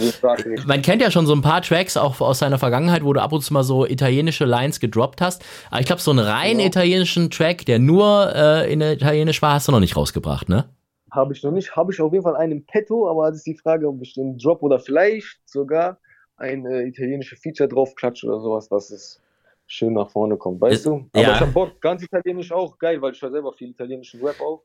man 0.67 0.81
kennt 0.81 1.01
ja 1.01 1.10
schon 1.10 1.25
so 1.25 1.33
ein 1.33 1.41
paar 1.41 1.62
Tracks 1.62 1.98
auch 1.98 2.19
aus 2.22 2.39
seiner 2.39 2.60
Vergangenheit, 2.60 3.03
wo 3.03 3.13
du 3.13 3.22
ab 3.22 3.31
und 3.31 3.41
zu 3.41 3.53
mal 3.53 3.63
so 3.63 3.86
italienische 3.86 4.45
Lines 4.45 4.79
gedroppt 4.79 5.22
hast. 5.22 5.43
Aber 5.72 5.79
ich 5.79 5.86
glaube, 5.86 6.01
so 6.01 6.12
einen 6.12 6.19
rein 6.19 6.60
ja. 6.60 6.67
italienischen 6.67 7.31
Track, 7.31 7.65
der 7.65 7.79
nur 7.79 8.31
äh, 8.36 8.72
in 8.72 8.81
Italienisch 8.81 9.41
war, 9.41 9.53
hast 9.53 9.67
du 9.67 9.72
noch 9.72 9.79
nicht 9.79 9.95
rausgebracht, 9.95 10.50
ne? 10.50 10.65
Habe 11.10 11.33
ich 11.33 11.43
noch 11.43 11.51
nicht. 11.51 11.75
Habe 11.75 11.93
ich 11.93 12.01
auf 12.01 12.12
jeden 12.12 12.24
Fall 12.24 12.36
einen 12.36 12.51
im 12.51 12.65
Petto, 12.65 13.10
aber 13.10 13.29
das 13.29 13.38
ist 13.38 13.48
die 13.48 13.57
Frage, 13.57 13.88
ob 13.88 14.01
ich 14.01 14.13
den 14.13 14.38
Drop 14.38 14.62
oder 14.63 14.79
vielleicht 14.79 15.39
sogar 15.45 16.00
ein 16.38 16.65
äh, 16.65 16.83
italienisches 16.83 17.39
Feature 17.39 17.69
draufklatsche 17.69 18.27
oder 18.27 18.41
sowas. 18.41 18.67
Das 18.67 18.91
ist 18.91 19.23
schön 19.67 19.93
nach 19.93 20.10
vorne 20.10 20.38
kommt, 20.38 20.62
weißt 20.62 20.86
du? 20.86 21.10
Aber 21.13 21.24
ja. 21.24 21.34
ich 21.34 21.39
hab 21.39 21.53
Bock, 21.53 21.82
ganz 21.82 22.03
italienisch 22.03 22.51
auch, 22.51 22.77
geil, 22.77 23.01
weil 23.01 23.13
ich 23.13 23.22
höre 23.22 23.32
selber 23.32 23.53
viel 23.53 23.70
italienischen 23.70 24.24
Rap 24.25 24.39
auch. 24.41 24.63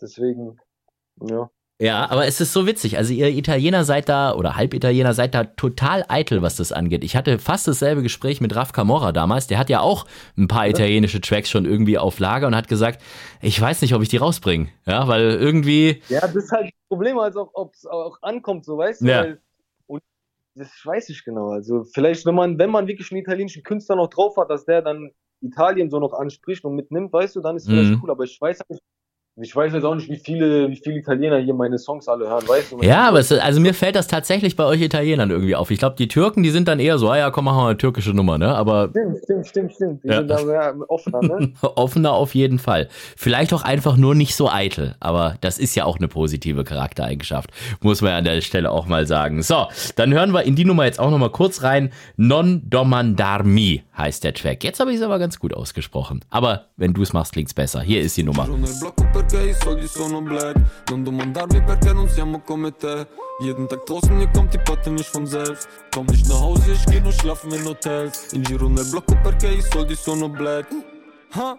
Deswegen, 0.00 0.58
ja. 1.20 1.50
Ja, 1.80 2.08
aber 2.08 2.26
es 2.26 2.40
ist 2.40 2.52
so 2.52 2.66
witzig. 2.66 2.98
Also 2.98 3.12
ihr 3.12 3.28
Italiener 3.28 3.82
seid 3.84 4.08
da 4.08 4.34
oder 4.34 4.54
Halbitaliener 4.54 5.12
seid 5.12 5.34
da 5.34 5.42
total 5.42 6.04
eitel, 6.08 6.40
was 6.40 6.54
das 6.54 6.70
angeht. 6.70 7.02
Ich 7.02 7.16
hatte 7.16 7.40
fast 7.40 7.66
dasselbe 7.66 8.02
Gespräch 8.02 8.40
mit 8.40 8.54
Raf 8.54 8.72
Camorra 8.72 9.10
damals. 9.10 9.48
Der 9.48 9.58
hat 9.58 9.68
ja 9.68 9.80
auch 9.80 10.06
ein 10.38 10.46
paar 10.46 10.68
italienische 10.68 11.20
Tracks 11.20 11.50
schon 11.50 11.64
irgendwie 11.64 11.98
auf 11.98 12.20
Lager 12.20 12.46
und 12.46 12.54
hat 12.54 12.68
gesagt, 12.68 13.02
ich 13.42 13.60
weiß 13.60 13.82
nicht, 13.82 13.92
ob 13.92 14.02
ich 14.02 14.08
die 14.08 14.18
rausbringe. 14.18 14.68
Ja, 14.86 15.08
weil 15.08 15.32
irgendwie. 15.32 16.00
Ja, 16.08 16.20
das 16.20 16.36
ist 16.36 16.52
halt 16.52 16.66
das 16.66 16.88
Problem, 16.88 17.18
als 17.18 17.34
auch, 17.36 17.50
ob 17.54 17.74
es 17.74 17.84
auch 17.86 18.18
ankommt, 18.22 18.64
so 18.64 18.78
weißt 18.78 19.00
du. 19.00 19.06
Ja. 19.06 19.22
Weil 19.24 19.40
das 20.54 20.70
weiß 20.84 21.08
ich 21.10 21.24
genau. 21.24 21.50
Also 21.50 21.84
vielleicht, 21.84 22.26
wenn 22.26 22.34
man, 22.34 22.58
wenn 22.58 22.70
man 22.70 22.86
wirklich 22.86 23.10
einen 23.10 23.20
italienischen 23.20 23.62
Künstler 23.62 23.96
noch 23.96 24.08
drauf 24.08 24.36
hat, 24.36 24.50
dass 24.50 24.64
der 24.64 24.82
dann 24.82 25.10
Italien 25.40 25.90
so 25.90 25.98
noch 25.98 26.12
anspricht 26.12 26.64
und 26.64 26.74
mitnimmt, 26.74 27.12
weißt 27.12 27.36
du, 27.36 27.40
dann 27.40 27.56
ist 27.56 27.66
vielleicht 27.66 27.90
mhm. 27.90 28.00
cool. 28.02 28.10
Aber 28.10 28.24
ich 28.24 28.40
weiß 28.40 28.60
nicht, 28.68 28.82
ich 29.36 29.54
weiß 29.54 29.72
jetzt 29.72 29.82
auch 29.82 29.96
nicht, 29.96 30.08
wie 30.08 30.16
viele, 30.16 30.70
wie 30.70 30.76
viele 30.76 30.98
Italiener 30.98 31.38
hier 31.38 31.54
meine 31.54 31.76
Songs 31.76 32.06
alle 32.06 32.28
hören, 32.28 32.46
weißt 32.46 32.72
du? 32.72 32.82
Ja, 32.82 33.08
aber 33.08 33.18
es, 33.18 33.32
also 33.32 33.60
mir 33.60 33.74
fällt 33.74 33.96
das 33.96 34.06
tatsächlich 34.06 34.54
bei 34.54 34.64
euch 34.64 34.80
Italienern 34.80 35.30
irgendwie 35.30 35.56
auf. 35.56 35.72
Ich 35.72 35.80
glaube, 35.80 35.96
die 35.96 36.06
Türken, 36.06 36.44
die 36.44 36.50
sind 36.50 36.68
dann 36.68 36.78
eher 36.78 36.98
so, 36.98 37.10
ah 37.10 37.18
ja, 37.18 37.30
komm, 37.32 37.46
machen 37.46 37.58
wir 37.58 37.66
eine 37.66 37.76
türkische 37.76 38.12
Nummer, 38.12 38.38
ne? 38.38 38.54
Aber. 38.54 38.90
Stimmt, 38.90 39.18
stimmt, 39.24 39.46
stimmt, 39.48 39.72
stimmt. 39.72 40.04
Die 40.04 40.08
ja. 40.08 40.18
sind 40.18 40.28
da 40.28 40.38
sehr 40.38 40.76
offener, 40.86 41.20
ne? 41.20 41.52
offener 41.62 42.12
auf 42.12 42.36
jeden 42.36 42.60
Fall. 42.60 42.88
Vielleicht 43.16 43.52
auch 43.52 43.62
einfach 43.62 43.96
nur 43.96 44.14
nicht 44.14 44.36
so 44.36 44.48
eitel, 44.48 44.94
aber 45.00 45.34
das 45.40 45.58
ist 45.58 45.74
ja 45.74 45.84
auch 45.84 45.98
eine 45.98 46.06
positive 46.06 46.62
Charaktereigenschaft. 46.62 47.50
Muss 47.80 48.02
man 48.02 48.12
ja 48.12 48.18
an 48.18 48.24
der 48.24 48.40
Stelle 48.40 48.70
auch 48.70 48.86
mal 48.86 49.04
sagen. 49.08 49.42
So, 49.42 49.66
dann 49.96 50.12
hören 50.12 50.32
wir 50.32 50.44
in 50.44 50.54
die 50.54 50.64
Nummer 50.64 50.84
jetzt 50.84 51.00
auch 51.00 51.10
nochmal 51.10 51.30
kurz 51.30 51.64
rein. 51.64 51.90
Non 52.16 52.62
domandarmi 52.70 53.82
heißt 53.98 54.22
der 54.22 54.34
Track. 54.34 54.62
Jetzt 54.62 54.78
habe 54.78 54.92
ich 54.92 54.98
es 54.98 55.02
aber 55.02 55.18
ganz 55.18 55.40
gut 55.40 55.54
ausgesprochen. 55.54 56.20
Aber 56.30 56.66
wenn 56.76 56.92
du 56.94 57.02
es 57.02 57.12
machst, 57.12 57.32
klingt 57.32 57.48
es 57.48 57.54
besser. 57.54 57.80
Hier 57.80 58.00
ist 58.00 58.16
die 58.16 58.22
Nummer. 58.22 58.48
Perché 59.24 59.50
i 59.50 59.54
soldi 59.54 59.86
sono 59.86 60.20
black. 60.20 60.56
Non 60.90 61.02
domandarmi 61.02 61.62
perché 61.62 61.92
non 61.92 62.08
siamo 62.08 62.40
come 62.40 62.74
te. 62.76 63.06
Jeden 63.40 63.66
Tag 63.66 63.84
draußen, 63.84 64.16
hier 64.18 64.30
kommt 64.30 64.52
die 64.52 64.58
Patte 64.58 64.90
nicht 64.90 65.08
von 65.08 65.26
selbst. 65.26 65.68
Komm 65.92 66.06
nicht 66.06 66.28
nach 66.28 66.40
Hause, 66.40 66.72
ich 66.72 66.86
geh 66.86 67.00
nur 67.00 67.12
schlafen 67.12 67.52
in 67.52 67.64
Hotels. 67.64 68.32
In 68.32 68.42
giro 68.42 68.68
nel 68.68 68.84
blocco 68.84 69.16
perché 69.22 69.48
i 69.48 69.62
soldi 69.62 69.96
sono 69.96 70.28
black. 70.28 70.66
Huh? 71.34 71.56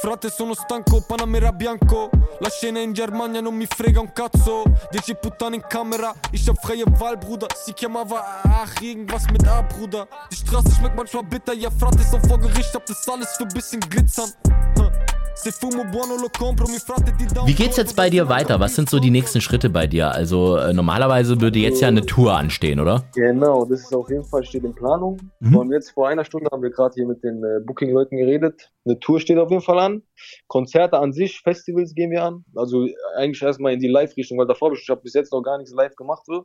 Frate 0.00 0.30
sono 0.30 0.54
stanco, 0.54 1.00
Panamera 1.00 1.52
bianco. 1.52 2.10
La 2.40 2.48
scena 2.48 2.80
in 2.80 2.92
Germania 2.92 3.40
non 3.40 3.54
mi 3.54 3.66
frega 3.66 4.00
un 4.00 4.12
cazzo. 4.12 4.64
Dieci 4.90 5.14
puttane 5.14 5.56
in 5.56 5.62
Kamera, 5.68 6.12
ich 6.32 6.48
hab 6.48 6.58
freie 6.60 6.84
Wahl, 6.98 7.16
Bruder. 7.16 7.46
Sie 7.64 7.72
chiamava, 7.72 8.40
ach, 8.42 8.80
irgendwas 8.80 9.26
mit 9.30 9.46
A, 9.46 9.62
Bruder. 9.62 10.08
Die 10.30 10.36
Straße 10.36 10.72
schmeckt 10.72 10.96
manchmal 10.96 11.24
bitter, 11.24 11.52
ja, 11.52 11.70
Frate 11.70 12.00
ist 12.00 12.14
auch 12.14 12.26
vor 12.26 12.38
Gericht 12.38 12.74
Hab 12.74 12.84
das 12.86 13.08
alles 13.08 13.36
für 13.36 13.46
bisschen 13.46 13.80
glitzern? 13.80 14.32
Wie 17.46 17.54
geht's 17.54 17.76
jetzt 17.76 17.96
bei 17.96 18.10
dir 18.10 18.28
weiter? 18.28 18.60
Was 18.60 18.74
sind 18.74 18.90
so 18.90 18.98
die 18.98 19.10
nächsten 19.10 19.40
Schritte 19.40 19.70
bei 19.70 19.86
dir? 19.86 20.12
Also 20.12 20.56
äh, 20.56 20.72
normalerweise 20.72 21.40
würde 21.40 21.58
jetzt 21.58 21.80
ja 21.80 21.88
eine 21.88 22.04
Tour 22.04 22.34
anstehen, 22.34 22.78
oder? 22.80 23.04
Genau, 23.14 23.64
das 23.64 23.80
ist 23.80 23.94
auf 23.94 24.10
jeden 24.10 24.24
Fall 24.24 24.44
steht 24.44 24.64
in 24.64 24.74
Planung. 24.74 25.18
Mhm. 25.40 25.56
Und 25.56 25.72
jetzt 25.72 25.90
vor 25.90 26.08
einer 26.08 26.24
Stunde 26.24 26.50
haben 26.52 26.62
wir 26.62 26.70
gerade 26.70 26.94
hier 26.94 27.06
mit 27.06 27.24
den 27.24 27.42
äh, 27.42 27.60
Booking-Leuten 27.64 28.16
geredet. 28.16 28.70
Eine 28.84 29.00
Tour 29.00 29.20
steht 29.20 29.38
auf 29.38 29.50
jeden 29.50 29.62
Fall 29.62 29.78
an. 29.78 30.02
Konzerte 30.48 30.98
an 30.98 31.12
sich, 31.12 31.40
Festivals 31.40 31.94
gehen 31.94 32.10
wir 32.10 32.24
an. 32.24 32.44
Also 32.54 32.86
eigentlich 33.16 33.42
erstmal 33.42 33.72
in 33.72 33.80
die 33.80 33.88
Live-Richtung, 33.88 34.38
weil 34.38 34.46
davor 34.46 34.72
ich 34.72 34.88
habe 34.90 35.00
bis 35.00 35.14
jetzt 35.14 35.32
noch 35.32 35.42
gar 35.42 35.58
nichts 35.58 35.72
live 35.72 35.96
gemacht 35.96 36.24
so. 36.26 36.44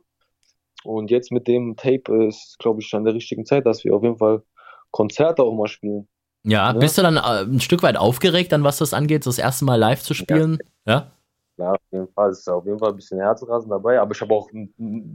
Und 0.84 1.10
jetzt 1.10 1.30
mit 1.32 1.46
dem 1.46 1.76
Tape 1.76 2.26
ist, 2.26 2.56
glaube 2.58 2.80
ich, 2.80 2.94
an 2.94 3.04
der 3.04 3.14
richtigen 3.14 3.44
Zeit, 3.44 3.66
dass 3.66 3.84
wir 3.84 3.94
auf 3.94 4.02
jeden 4.02 4.18
Fall 4.18 4.42
Konzerte 4.90 5.42
auch 5.42 5.54
mal 5.54 5.68
spielen. 5.68 6.08
Ja, 6.44 6.72
bist 6.72 6.96
du 6.96 7.02
dann 7.02 7.16
äh, 7.16 7.42
ein 7.42 7.60
Stück 7.60 7.82
weit 7.82 7.96
aufgeregt, 7.96 8.52
dann 8.52 8.64
was 8.64 8.78
das 8.78 8.94
angeht, 8.94 9.26
das 9.26 9.38
erste 9.38 9.64
Mal 9.64 9.76
live 9.76 10.02
zu 10.02 10.14
spielen? 10.14 10.58
Ja. 10.86 11.12
Ja, 11.58 11.72
auf 11.72 11.80
jeden 11.90 12.08
Fall. 12.08 12.30
Es 12.30 12.38
ist 12.38 12.48
auf 12.48 12.64
jeden 12.64 12.78
Fall 12.78 12.90
ein 12.90 12.96
bisschen 12.96 13.18
Herzrasen 13.18 13.68
dabei, 13.68 14.00
aber 14.00 14.12
ich 14.12 14.20
habe 14.20 14.32
auch 14.32 14.48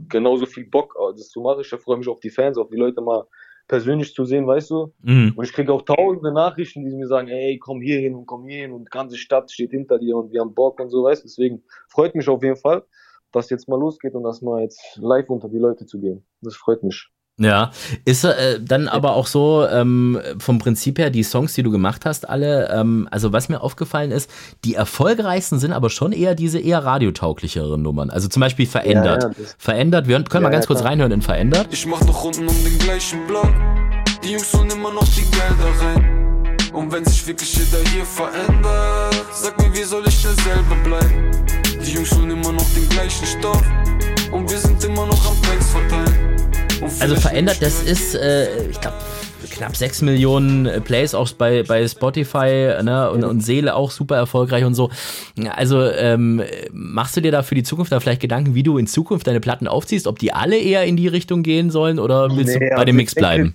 genauso 0.08 0.44
viel 0.44 0.66
Bock, 0.66 0.94
äh, 1.00 1.16
das 1.16 1.30
zu 1.30 1.40
machen. 1.40 1.62
Ich 1.62 1.68
freue 1.68 1.96
mich 1.96 2.08
auf 2.08 2.20
die 2.20 2.30
Fans, 2.30 2.58
auf 2.58 2.68
die 2.68 2.76
Leute 2.76 3.00
mal 3.00 3.24
persönlich 3.66 4.14
zu 4.14 4.24
sehen, 4.24 4.46
weißt 4.46 4.70
du? 4.70 4.92
Mhm. 5.02 5.32
Und 5.36 5.44
ich 5.44 5.52
kriege 5.52 5.72
auch 5.72 5.82
tausende 5.82 6.32
Nachrichten, 6.32 6.84
die 6.84 6.94
mir 6.94 7.06
sagen, 7.06 7.28
ey, 7.28 7.58
komm 7.58 7.80
hier 7.80 7.98
hin 7.98 8.14
und 8.14 8.26
komm 8.26 8.44
hier 8.44 8.62
hin 8.62 8.72
und 8.72 8.84
die 8.84 8.90
ganze 8.90 9.16
Stadt 9.16 9.50
steht 9.50 9.70
hinter 9.70 9.98
dir 9.98 10.16
und 10.16 10.32
wir 10.32 10.42
haben 10.42 10.54
Bock 10.54 10.80
und 10.80 10.90
so, 10.90 11.04
weißt 11.04 11.22
du? 11.22 11.28
Deswegen 11.28 11.62
freut 11.88 12.14
mich 12.14 12.28
auf 12.28 12.42
jeden 12.42 12.56
Fall, 12.56 12.84
dass 13.32 13.48
jetzt 13.48 13.68
mal 13.68 13.80
losgeht 13.80 14.14
und 14.14 14.22
dass 14.22 14.42
mal 14.42 14.60
jetzt 14.60 14.98
live 15.00 15.30
unter 15.30 15.48
die 15.48 15.58
Leute 15.58 15.86
zu 15.86 15.98
gehen. 15.98 16.26
Das 16.42 16.56
freut 16.56 16.82
mich. 16.82 17.08
Ja, 17.36 17.72
ist 18.04 18.22
äh, 18.24 18.60
dann 18.60 18.86
aber 18.86 19.14
auch 19.14 19.26
so 19.26 19.66
ähm, 19.66 20.20
vom 20.38 20.60
Prinzip 20.60 21.00
her 21.00 21.10
die 21.10 21.24
Songs, 21.24 21.54
die 21.54 21.64
du 21.64 21.72
gemacht 21.72 22.06
hast, 22.06 22.28
alle, 22.28 22.70
ähm, 22.72 23.08
also 23.10 23.32
was 23.32 23.48
mir 23.48 23.60
aufgefallen 23.60 24.12
ist, 24.12 24.30
die 24.64 24.76
erfolgreichsten 24.76 25.58
sind 25.58 25.72
aber 25.72 25.90
schon 25.90 26.12
eher 26.12 26.36
diese 26.36 26.60
eher 26.60 26.84
radiotauglichere 26.84 27.76
Nummern. 27.76 28.10
Also 28.10 28.28
zum 28.28 28.38
Beispiel 28.38 28.68
verändert. 28.68 29.24
Ja, 29.24 29.28
ja, 29.30 29.48
verändert, 29.58 30.06
wir 30.06 30.22
können 30.22 30.44
ja, 30.44 30.48
mal 30.48 30.54
ganz 30.54 30.68
kurz 30.68 30.84
reinhören 30.84 31.10
in 31.10 31.22
verändert. 31.22 31.66
Ich 31.72 31.84
mach 31.86 32.00
noch 32.02 32.22
Runden 32.22 32.46
um 32.46 32.64
den 32.64 32.78
gleichen 32.78 33.26
Block. 33.26 33.52
Die 34.22 34.30
Jungs 34.30 34.54
holen 34.54 34.70
immer 34.70 34.92
noch 34.92 35.08
die 35.08 35.22
Gelder 35.22 35.80
rein. 35.80 36.54
Und 36.72 36.92
wenn 36.92 37.04
sich 37.04 37.26
wirklich 37.26 37.52
jeder 37.56 37.82
hier 37.90 38.04
verändert, 38.04 39.24
sag 39.32 39.60
mir, 39.60 39.74
wie 39.74 39.82
soll 39.82 40.04
ich 40.06 40.22
derselbe 40.22 40.74
bleiben? 40.84 41.30
Die 41.84 41.94
Jungs 41.94 42.12
holen 42.14 42.30
immer 42.30 42.52
noch 42.52 42.70
den 42.74 42.88
gleichen 42.88 43.26
Stoff. 43.26 43.62
Und 44.30 44.50
wir 44.50 44.58
sind 44.58 44.73
Also 47.00 47.16
verändert, 47.16 47.58
das 47.60 47.82
ist, 47.82 48.14
äh, 48.14 48.68
ich 48.68 48.80
glaube, 48.80 48.96
knapp 49.50 49.76
6 49.76 50.02
Millionen 50.02 50.66
äh, 50.66 50.80
Plays 50.80 51.14
auch 51.14 51.30
bei, 51.32 51.62
bei 51.62 51.86
Spotify 51.86 52.74
ne? 52.82 53.10
und, 53.10 53.24
und 53.24 53.40
Seele 53.40 53.74
auch 53.74 53.90
super 53.90 54.16
erfolgreich 54.16 54.64
und 54.64 54.74
so. 54.74 54.90
Also 55.50 55.82
ähm, 55.82 56.42
machst 56.72 57.16
du 57.16 57.20
dir 57.20 57.32
da 57.32 57.42
für 57.42 57.54
die 57.54 57.62
Zukunft 57.62 57.92
da 57.92 58.00
vielleicht 58.00 58.20
Gedanken, 58.20 58.54
wie 58.54 58.62
du 58.62 58.78
in 58.78 58.86
Zukunft 58.86 59.26
deine 59.26 59.40
Platten 59.40 59.68
aufziehst, 59.68 60.06
ob 60.06 60.18
die 60.18 60.32
alle 60.32 60.58
eher 60.58 60.84
in 60.84 60.96
die 60.96 61.08
Richtung 61.08 61.42
gehen 61.42 61.70
sollen 61.70 61.98
oder 61.98 62.34
willst 62.36 62.58
nee, 62.58 62.70
du 62.70 62.76
bei 62.76 62.84
dem 62.84 62.96
also 62.96 63.02
Mix 63.02 63.14
bleiben? 63.14 63.54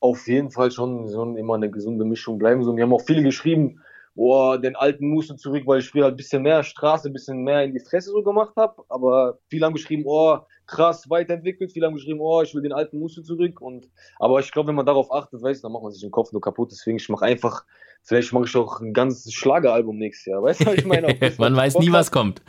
Auf 0.00 0.26
jeden 0.28 0.50
Fall 0.50 0.70
schon, 0.70 1.10
schon 1.10 1.36
immer 1.36 1.54
eine 1.54 1.70
gesunde 1.70 2.04
Mischung 2.04 2.38
bleiben. 2.38 2.62
So, 2.62 2.76
wir 2.76 2.82
haben 2.84 2.92
auch 2.92 3.04
viele 3.04 3.22
geschrieben, 3.22 3.80
boah, 4.14 4.58
den 4.58 4.76
alten 4.76 5.08
Muße 5.08 5.36
zurück, 5.36 5.62
weil 5.66 5.80
ich 5.80 5.88
früher 5.88 6.04
halt 6.04 6.14
ein 6.14 6.16
bisschen 6.16 6.42
mehr 6.42 6.62
Straße, 6.62 7.08
ein 7.08 7.12
bisschen 7.12 7.42
mehr 7.42 7.64
in 7.64 7.72
die 7.72 7.80
Fresse 7.80 8.10
so 8.10 8.22
gemacht 8.22 8.54
habe. 8.56 8.82
Aber 8.88 9.38
viele 9.48 9.66
haben 9.66 9.74
geschrieben, 9.74 10.04
oh, 10.06 10.38
krass 10.66 11.08
weiterentwickelt. 11.08 11.72
Viele 11.72 11.86
haben 11.86 11.94
geschrieben, 11.94 12.20
oh, 12.20 12.42
ich 12.42 12.54
will 12.54 12.62
den 12.62 12.72
alten 12.72 12.98
Muße 12.98 13.22
zurück. 13.22 13.60
Und, 13.60 13.88
aber 14.18 14.40
ich 14.40 14.50
glaube, 14.52 14.68
wenn 14.68 14.74
man 14.74 14.86
darauf 14.86 15.12
achtet, 15.12 15.42
weißt 15.42 15.64
dann 15.64 15.72
macht 15.72 15.82
man 15.82 15.92
sich 15.92 16.02
den 16.02 16.10
Kopf 16.10 16.32
nur 16.32 16.40
kaputt. 16.40 16.70
Deswegen, 16.72 16.96
ich 16.96 17.08
mache 17.08 17.24
einfach, 17.24 17.64
vielleicht 18.02 18.32
mache 18.32 18.44
ich 18.44 18.56
auch 18.56 18.80
ein 18.80 18.92
ganzes 18.92 19.32
Schlageralbum 19.32 19.96
nächstes 19.96 20.26
Jahr. 20.26 20.42
Weißt 20.42 20.66
du, 20.66 20.72
ich 20.72 20.84
meine? 20.84 21.08
man 21.38 21.56
weiß 21.56 21.78
nie, 21.78 21.92
was 21.92 22.10
kommt. 22.10 22.42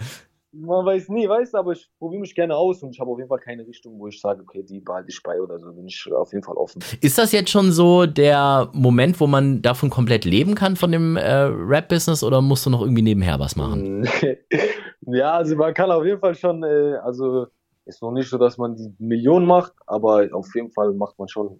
Man 0.54 0.86
weiß 0.86 1.10
nie, 1.10 1.28
weißt 1.28 1.54
du, 1.54 1.58
aber 1.58 1.74
ich 1.74 1.88
probiere 2.00 2.22
mich 2.22 2.34
gerne 2.34 2.56
aus 2.56 2.82
und 2.82 2.92
ich 2.92 3.00
habe 3.00 3.12
auf 3.12 3.18
jeden 3.18 3.28
Fall 3.28 3.40
keine 3.40 3.68
Richtung, 3.68 4.00
wo 4.00 4.08
ich 4.08 4.20
sage, 4.20 4.42
okay, 4.42 4.64
die 4.64 4.80
behalte 4.80 5.10
ich 5.10 5.22
bei 5.22 5.40
oder 5.40 5.60
so, 5.60 5.72
bin 5.74 5.86
ich 5.86 6.10
auf 6.12 6.32
jeden 6.32 6.44
Fall 6.44 6.56
offen. 6.56 6.82
Ist 7.02 7.18
das 7.18 7.32
jetzt 7.32 7.52
schon 7.52 7.72
so 7.72 8.06
der 8.06 8.70
Moment, 8.74 9.20
wo 9.20 9.28
man 9.28 9.62
davon 9.62 9.90
komplett 9.90 10.26
leben 10.26 10.56
kann, 10.56 10.76
von 10.76 10.92
dem 10.92 11.16
äh, 11.18 11.42
Rap-Business 11.44 12.24
oder 12.24 12.42
musst 12.42 12.66
du 12.66 12.70
noch 12.70 12.82
irgendwie 12.82 13.04
nebenher 13.04 13.40
was 13.40 13.56
machen? 13.56 14.08
ja, 15.02 15.34
also 15.34 15.56
man 15.58 15.74
kann 15.74 15.92
auf 15.92 16.06
jeden 16.06 16.20
Fall 16.20 16.34
schon, 16.34 16.64
äh, 16.64 16.96
also 17.04 17.48
ist 17.88 18.02
noch 18.02 18.12
nicht 18.12 18.30
so, 18.30 18.38
dass 18.38 18.58
man 18.58 18.76
die 18.76 18.94
Millionen 19.00 19.46
macht, 19.46 19.74
aber 19.86 20.28
auf 20.34 20.54
jeden 20.56 20.72
Fall 20.72 20.94
macht 20.94 21.18
man 21.18 21.28
schon 21.28 21.60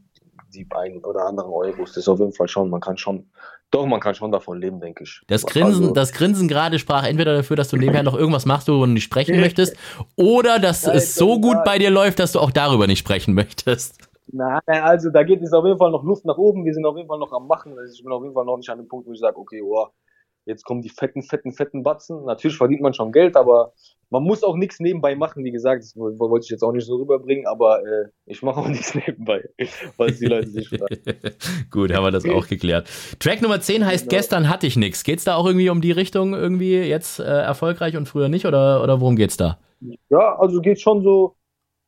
die 0.54 0.68
ein 0.76 1.04
oder 1.04 1.26
anderen 1.26 1.52
Euros. 1.52 1.90
Das 1.90 1.98
ist 1.98 2.08
auf 2.08 2.20
jeden 2.20 2.34
Fall 2.34 2.48
schon, 2.48 2.70
man 2.70 2.80
kann 2.80 2.98
schon, 2.98 3.30
doch, 3.72 3.86
man 3.86 4.00
kann 4.00 4.16
schon 4.16 4.32
davon 4.32 4.60
leben, 4.60 4.80
denke 4.80 5.04
ich. 5.04 5.22
Das 5.28 5.46
Grinsen, 5.46 5.84
also, 5.84 5.94
das 5.94 6.12
Grinsen 6.14 6.48
gerade 6.48 6.80
sprach 6.80 7.06
entweder 7.06 7.36
dafür, 7.36 7.56
dass 7.56 7.70
du 7.70 7.78
nebenher 7.78 8.04
noch 8.04 8.16
irgendwas 8.16 8.46
machst, 8.46 8.68
worüber 8.68 8.88
du 8.88 8.94
nicht 8.94 9.04
sprechen 9.04 9.40
möchtest, 9.42 9.76
oder 10.16 10.60
dass 10.60 10.86
Nein, 10.86 10.98
es 10.98 11.16
so 11.16 11.40
gut 11.40 11.58
bei 11.66 11.78
dir 11.78 11.90
läuft, 11.90 12.20
dass 12.20 12.32
du 12.32 12.40
auch 12.40 12.52
darüber 12.52 12.88
nicht 12.88 13.00
sprechen 13.00 13.34
möchtest. 13.34 14.08
Nein, 14.30 14.60
also 14.68 15.10
da 15.10 15.24
geht 15.24 15.42
es 15.42 15.54
auf 15.54 15.66
jeden 15.66 15.78
Fall 15.78 15.92
noch 15.92 16.04
Luft 16.04 16.26
nach 16.26 16.38
oben. 16.38 16.66
Wir 16.66 16.74
sind 16.74 16.86
auf 16.86 16.98
jeden 16.98 17.08
Fall 17.08 17.20
noch 17.20 17.32
am 17.32 17.48
Machen. 17.48 17.78
Also 17.78 17.94
ich 17.94 18.04
bin 18.04 18.12
auf 18.12 18.22
jeden 18.24 18.34
Fall 18.34 18.46
noch 18.46 18.58
nicht 18.58 18.70
an 18.70 18.78
dem 18.78 18.88
Punkt, 18.88 19.08
wo 19.08 19.14
ich 19.14 19.20
sage, 19.20 19.38
okay, 19.38 19.62
oh, 19.62 19.88
jetzt 20.48 20.64
kommen 20.64 20.82
die 20.82 20.90
fetten, 20.90 21.22
fetten, 21.22 21.52
fetten 21.52 21.84
Batzen. 21.84 22.26
Natürlich 22.26 22.58
verdient 22.58 22.82
man 22.82 22.94
schon 22.94 23.12
Geld, 23.12 23.36
aber 23.36 23.74
man 24.10 24.24
muss 24.24 24.44
auch 24.44 24.56
nichts 24.56 24.80
nebenbei 24.80 25.16
machen, 25.16 25.44
wie 25.44 25.52
gesagt, 25.52 25.84
das 25.84 25.96
wollte 25.96 26.46
ich 26.46 26.50
jetzt 26.50 26.64
auch 26.64 26.72
nicht 26.72 26.86
so 26.86 26.96
rüberbringen, 26.96 27.46
aber 27.46 27.82
äh, 27.82 28.06
ich 28.26 28.42
mache 28.42 28.62
auch 28.62 28.68
nichts 28.68 28.96
nebenbei, 28.96 29.44
falls 29.98 30.20
die 30.20 30.28
Leute 30.28 30.48
sich 30.48 30.70
fragen. 30.70 31.02
Gut, 31.72 31.94
haben 31.94 32.06
wir 32.06 32.12
das 32.12 32.26
auch 32.26 32.48
geklärt. 32.48 32.90
Track 33.20 33.42
Nummer 33.42 33.60
10 33.60 33.86
heißt 33.86 34.10
genau. 34.10 34.18
Gestern 34.18 34.50
hatte 34.50 34.66
ich 34.66 34.78
nichts. 34.78 35.04
Geht's 35.04 35.26
da 35.26 35.36
auch 35.36 35.46
irgendwie 35.46 35.70
um 35.70 35.82
die 35.82 35.92
Richtung 35.92 36.34
irgendwie 36.34 36.78
jetzt 36.78 37.20
äh, 37.20 37.24
erfolgreich 37.24 37.98
und 37.98 38.08
früher 38.08 38.30
nicht 38.30 38.46
oder, 38.46 38.82
oder 38.82 39.02
worum 39.02 39.18
geht's 39.18 39.38
da? 39.38 39.60
Ja, 40.10 40.38
also 40.40 40.62
geht 40.62 40.80
schon 40.80 41.04
so, 41.04 41.36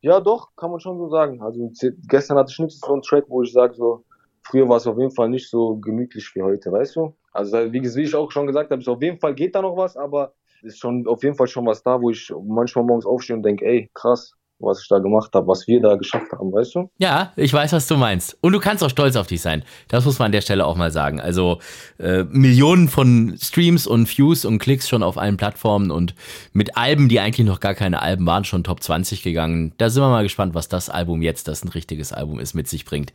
ja 0.02 0.20
doch, 0.20 0.54
kann 0.56 0.70
man 0.70 0.80
schon 0.80 0.98
so 0.98 1.08
sagen. 1.08 1.42
Also 1.42 1.72
gestern 2.06 2.36
hatte 2.36 2.52
ich 2.52 2.58
nichts, 2.58 2.80
so 2.80 2.94
ein 2.94 3.02
Track, 3.02 3.24
wo 3.28 3.42
ich 3.42 3.52
sage 3.52 3.74
so, 3.74 4.04
früher 4.50 4.68
war 4.68 4.78
es 4.78 4.86
auf 4.86 4.98
jeden 4.98 5.12
Fall 5.12 5.28
nicht 5.28 5.48
so 5.48 5.76
gemütlich 5.76 6.34
wie 6.34 6.42
heute, 6.42 6.72
weißt 6.72 6.96
du? 6.96 7.16
Also 7.32 7.72
wie, 7.72 7.82
wie 7.82 8.02
ich 8.02 8.14
auch 8.14 8.30
schon 8.32 8.46
gesagt 8.46 8.70
habe, 8.70 8.90
auf 8.90 9.02
jeden 9.02 9.18
Fall 9.18 9.34
geht 9.34 9.54
da 9.54 9.62
noch 9.62 9.76
was, 9.76 9.96
aber 9.96 10.34
ist 10.62 10.78
schon 10.78 11.06
auf 11.06 11.22
jeden 11.22 11.36
Fall 11.36 11.46
schon 11.46 11.66
was 11.66 11.82
da, 11.82 12.00
wo 12.00 12.10
ich 12.10 12.32
manchmal 12.44 12.84
morgens 12.84 13.06
aufstehe 13.06 13.36
und 13.36 13.42
denke, 13.44 13.64
ey, 13.64 13.90
krass, 13.94 14.34
was 14.60 14.82
ich 14.82 14.88
da 14.88 14.98
gemacht 14.98 15.30
habe, 15.34 15.46
was 15.46 15.66
wir 15.66 15.80
da 15.80 15.96
geschafft 15.96 16.32
haben, 16.32 16.52
weißt 16.52 16.74
du? 16.74 16.90
Ja, 16.98 17.32
ich 17.36 17.52
weiß, 17.52 17.72
was 17.72 17.86
du 17.86 17.96
meinst. 17.96 18.36
Und 18.40 18.52
du 18.52 18.60
kannst 18.60 18.84
auch 18.84 18.90
stolz 18.90 19.16
auf 19.16 19.26
dich 19.26 19.40
sein. 19.40 19.64
Das 19.88 20.04
muss 20.04 20.18
man 20.18 20.26
an 20.26 20.32
der 20.32 20.40
Stelle 20.40 20.66
auch 20.66 20.76
mal 20.76 20.90
sagen. 20.90 21.20
Also 21.20 21.58
äh, 21.98 22.24
Millionen 22.24 22.88
von 22.88 23.36
Streams 23.40 23.86
und 23.86 24.06
Views 24.06 24.44
und 24.44 24.58
Klicks 24.58 24.88
schon 24.88 25.02
auf 25.02 25.18
allen 25.18 25.36
Plattformen 25.36 25.90
und 25.90 26.14
mit 26.52 26.76
Alben, 26.76 27.08
die 27.08 27.20
eigentlich 27.20 27.46
noch 27.46 27.60
gar 27.60 27.74
keine 27.74 28.02
Alben 28.02 28.26
waren, 28.26 28.44
schon 28.44 28.64
Top 28.64 28.82
20 28.82 29.22
gegangen. 29.22 29.72
Da 29.78 29.90
sind 29.90 30.02
wir 30.02 30.08
mal 30.10 30.22
gespannt, 30.22 30.54
was 30.54 30.68
das 30.68 30.90
Album 30.90 31.22
jetzt, 31.22 31.48
das 31.48 31.64
ein 31.64 31.68
richtiges 31.68 32.12
Album 32.12 32.38
ist, 32.38 32.54
mit 32.54 32.68
sich 32.68 32.84
bringt. 32.84 33.12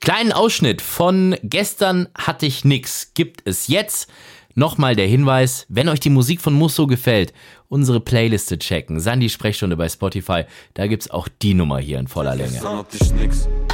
Kleinen 0.00 0.32
Ausschnitt 0.32 0.82
von 0.82 1.36
Gestern 1.42 2.08
hatte 2.16 2.46
ich 2.46 2.64
nix, 2.64 3.12
gibt 3.14 3.42
es 3.44 3.68
jetzt. 3.68 4.10
Nochmal 4.54 4.96
der 4.96 5.06
Hinweis, 5.06 5.66
wenn 5.68 5.88
euch 5.88 6.00
die 6.00 6.10
Musik 6.10 6.40
von 6.40 6.52
Musso 6.52 6.88
gefällt, 6.88 7.32
unsere 7.68 8.00
Playliste 8.00 8.58
checken. 8.58 9.00
Sandy 9.00 9.28
Sprechstunde 9.28 9.76
bei 9.76 9.88
Spotify, 9.88 10.44
da 10.74 10.86
gibt's 10.86 11.10
auch 11.10 11.28
die 11.42 11.54
Nummer 11.54 11.78
hier 11.78 11.98
in 11.98 12.08
voller 12.08 12.34
Länge. 12.34 12.60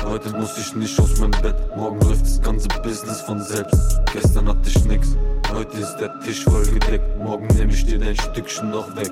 Heute 0.04 0.30
muss 0.30 0.58
ich 0.58 0.74
nicht 0.74 0.98
aus 1.00 1.18
meinem 1.18 1.30
Bett. 1.42 1.56
Morgen 1.76 2.00
läuft 2.00 2.22
das 2.22 2.42
ganze 2.42 2.68
Business 2.82 3.20
von 3.22 3.40
selbst. 3.40 4.00
Gestern 4.12 4.48
hatte 4.48 4.68
ich 4.68 4.84
nix, 4.84 5.16
heute 5.52 5.78
ist 5.78 5.96
der 5.96 6.20
Tisch 6.20 6.44
voll 6.44 6.66
gedeckt. 6.66 7.18
Morgen 7.18 7.46
nehme 7.56 7.72
ich 7.72 7.84
dir 7.86 7.98
dein 7.98 8.16
Stückchen 8.16 8.70
noch 8.70 8.94
weg. 8.96 9.10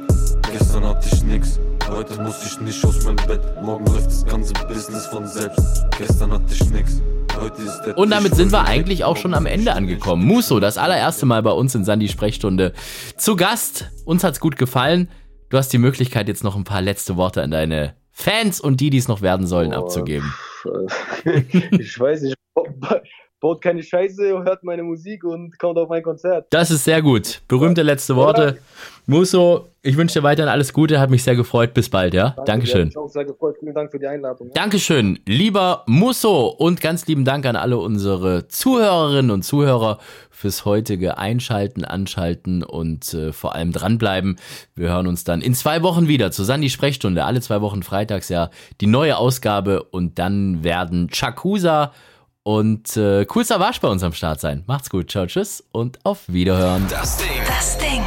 Gestern 0.52 0.84
hatte 0.84 1.08
ich 1.10 1.22
nix, 1.24 1.58
heute 1.88 2.20
muss 2.20 2.44
ich 2.44 2.60
nicht 2.60 2.84
aus 2.84 3.04
meinem 3.04 3.16
Bett. 3.26 3.40
Morgen 3.62 3.86
läuft 3.86 4.06
das 4.06 4.26
ganze 4.26 4.52
Business 4.68 5.06
von 5.06 5.26
selbst. 5.26 5.60
Gestern 5.96 6.32
hatte 6.32 6.52
ich 6.52 6.70
nix. 6.70 7.00
Und 7.96 8.10
damit 8.10 8.36
sind 8.36 8.52
wir 8.52 8.66
eigentlich 8.66 9.04
auch 9.04 9.16
schon 9.16 9.34
am 9.34 9.46
Ende 9.46 9.72
angekommen. 9.74 10.24
Muso, 10.24 10.60
das 10.60 10.78
allererste 10.78 11.26
Mal 11.26 11.42
bei 11.42 11.50
uns 11.50 11.74
in 11.74 11.84
Sandy 11.84 12.08
Sprechstunde 12.08 12.72
zu 13.16 13.34
Gast. 13.34 13.90
Uns 14.04 14.22
hat's 14.22 14.38
gut 14.38 14.56
gefallen. 14.56 14.71
Du 15.48 15.58
hast 15.58 15.72
die 15.72 15.78
Möglichkeit, 15.78 16.28
jetzt 16.28 16.44
noch 16.44 16.56
ein 16.56 16.64
paar 16.64 16.80
letzte 16.80 17.16
Worte 17.16 17.42
an 17.42 17.50
deine 17.50 17.94
Fans 18.11 18.61
und 18.61 18.80
die, 18.80 18.90
die 18.90 18.98
es 18.98 19.08
noch 19.08 19.20
werden 19.20 19.46
sollen, 19.46 19.74
oh, 19.74 19.78
abzugeben. 19.78 20.32
Ich 21.72 21.98
weiß 21.98 22.22
nicht, 22.22 22.37
baut 23.42 23.61
keine 23.61 23.83
Scheiße, 23.83 24.44
hört 24.44 24.62
meine 24.62 24.85
Musik 24.85 25.24
und 25.24 25.59
kommt 25.59 25.76
auf 25.76 25.88
mein 25.88 26.02
Konzert. 26.02 26.46
Das 26.50 26.70
ist 26.70 26.85
sehr 26.85 27.02
gut. 27.02 27.42
Berühmte 27.48 27.83
letzte 27.83 28.14
Worte. 28.14 28.59
Muso, 29.07 29.68
ich 29.83 29.96
wünsche 29.96 30.20
dir 30.20 30.22
weiterhin 30.22 30.48
alles 30.48 30.72
Gute, 30.72 31.00
hat 31.00 31.11
mich 31.11 31.24
sehr 31.24 31.35
gefreut. 31.35 31.74
Bis 31.74 31.88
bald, 31.88 32.14
ja? 32.14 32.31
Danke, 32.31 32.44
Dankeschön. 32.44 32.85
Mich 32.87 32.96
auch 32.96 33.09
sehr 33.09 33.24
gefreut. 33.24 33.57
Vielen 33.59 33.74
Dank 33.74 33.90
für 33.90 33.98
die 33.98 34.07
Einladung. 34.07 34.46
Ja? 34.46 34.55
Dankeschön, 34.55 35.18
lieber 35.26 35.83
Musso 35.87 36.46
und 36.46 36.81
ganz 36.81 37.05
lieben 37.09 37.24
Dank 37.24 37.44
an 37.44 37.57
alle 37.57 37.78
unsere 37.78 38.46
Zuhörerinnen 38.46 39.33
und 39.33 39.42
Zuhörer 39.42 39.98
fürs 40.31 40.64
heutige 40.64 41.18
Einschalten, 41.18 41.85
Anschalten 41.85 42.62
und 42.62 43.12
äh, 43.12 43.33
vor 43.33 43.57
allem 43.57 43.72
dranbleiben. 43.72 44.38
Wir 44.76 44.90
hören 44.90 45.09
uns 45.09 45.24
dann 45.24 45.40
in 45.40 45.55
zwei 45.55 45.83
Wochen 45.83 46.07
wieder 46.07 46.31
zu 46.31 46.44
Sandy 46.44 46.70
Sprechstunde, 46.70 47.24
alle 47.24 47.40
zwei 47.40 47.61
Wochen 47.61 47.83
freitags 47.83 48.28
ja 48.28 48.50
die 48.81 48.87
neue 48.87 49.16
Ausgabe 49.16 49.83
und 49.83 50.20
dann 50.20 50.62
werden 50.62 51.09
Chakusa 51.09 51.92
und 52.42 52.96
äh, 52.96 53.26
cool 53.35 53.44
Savage 53.44 53.78
bei 53.81 53.88
uns 53.88 54.02
am 54.02 54.12
Start 54.12 54.40
sein. 54.40 54.64
Macht's 54.66 54.90
gut, 54.90 55.11
ciao, 55.11 55.26
tschüss 55.26 55.64
und 55.72 55.98
auf 56.05 56.20
Wiederhören. 56.26 56.87
Das 56.88 57.16
Ding. 57.18 57.28
Das 57.46 57.78
Ding. 57.78 58.02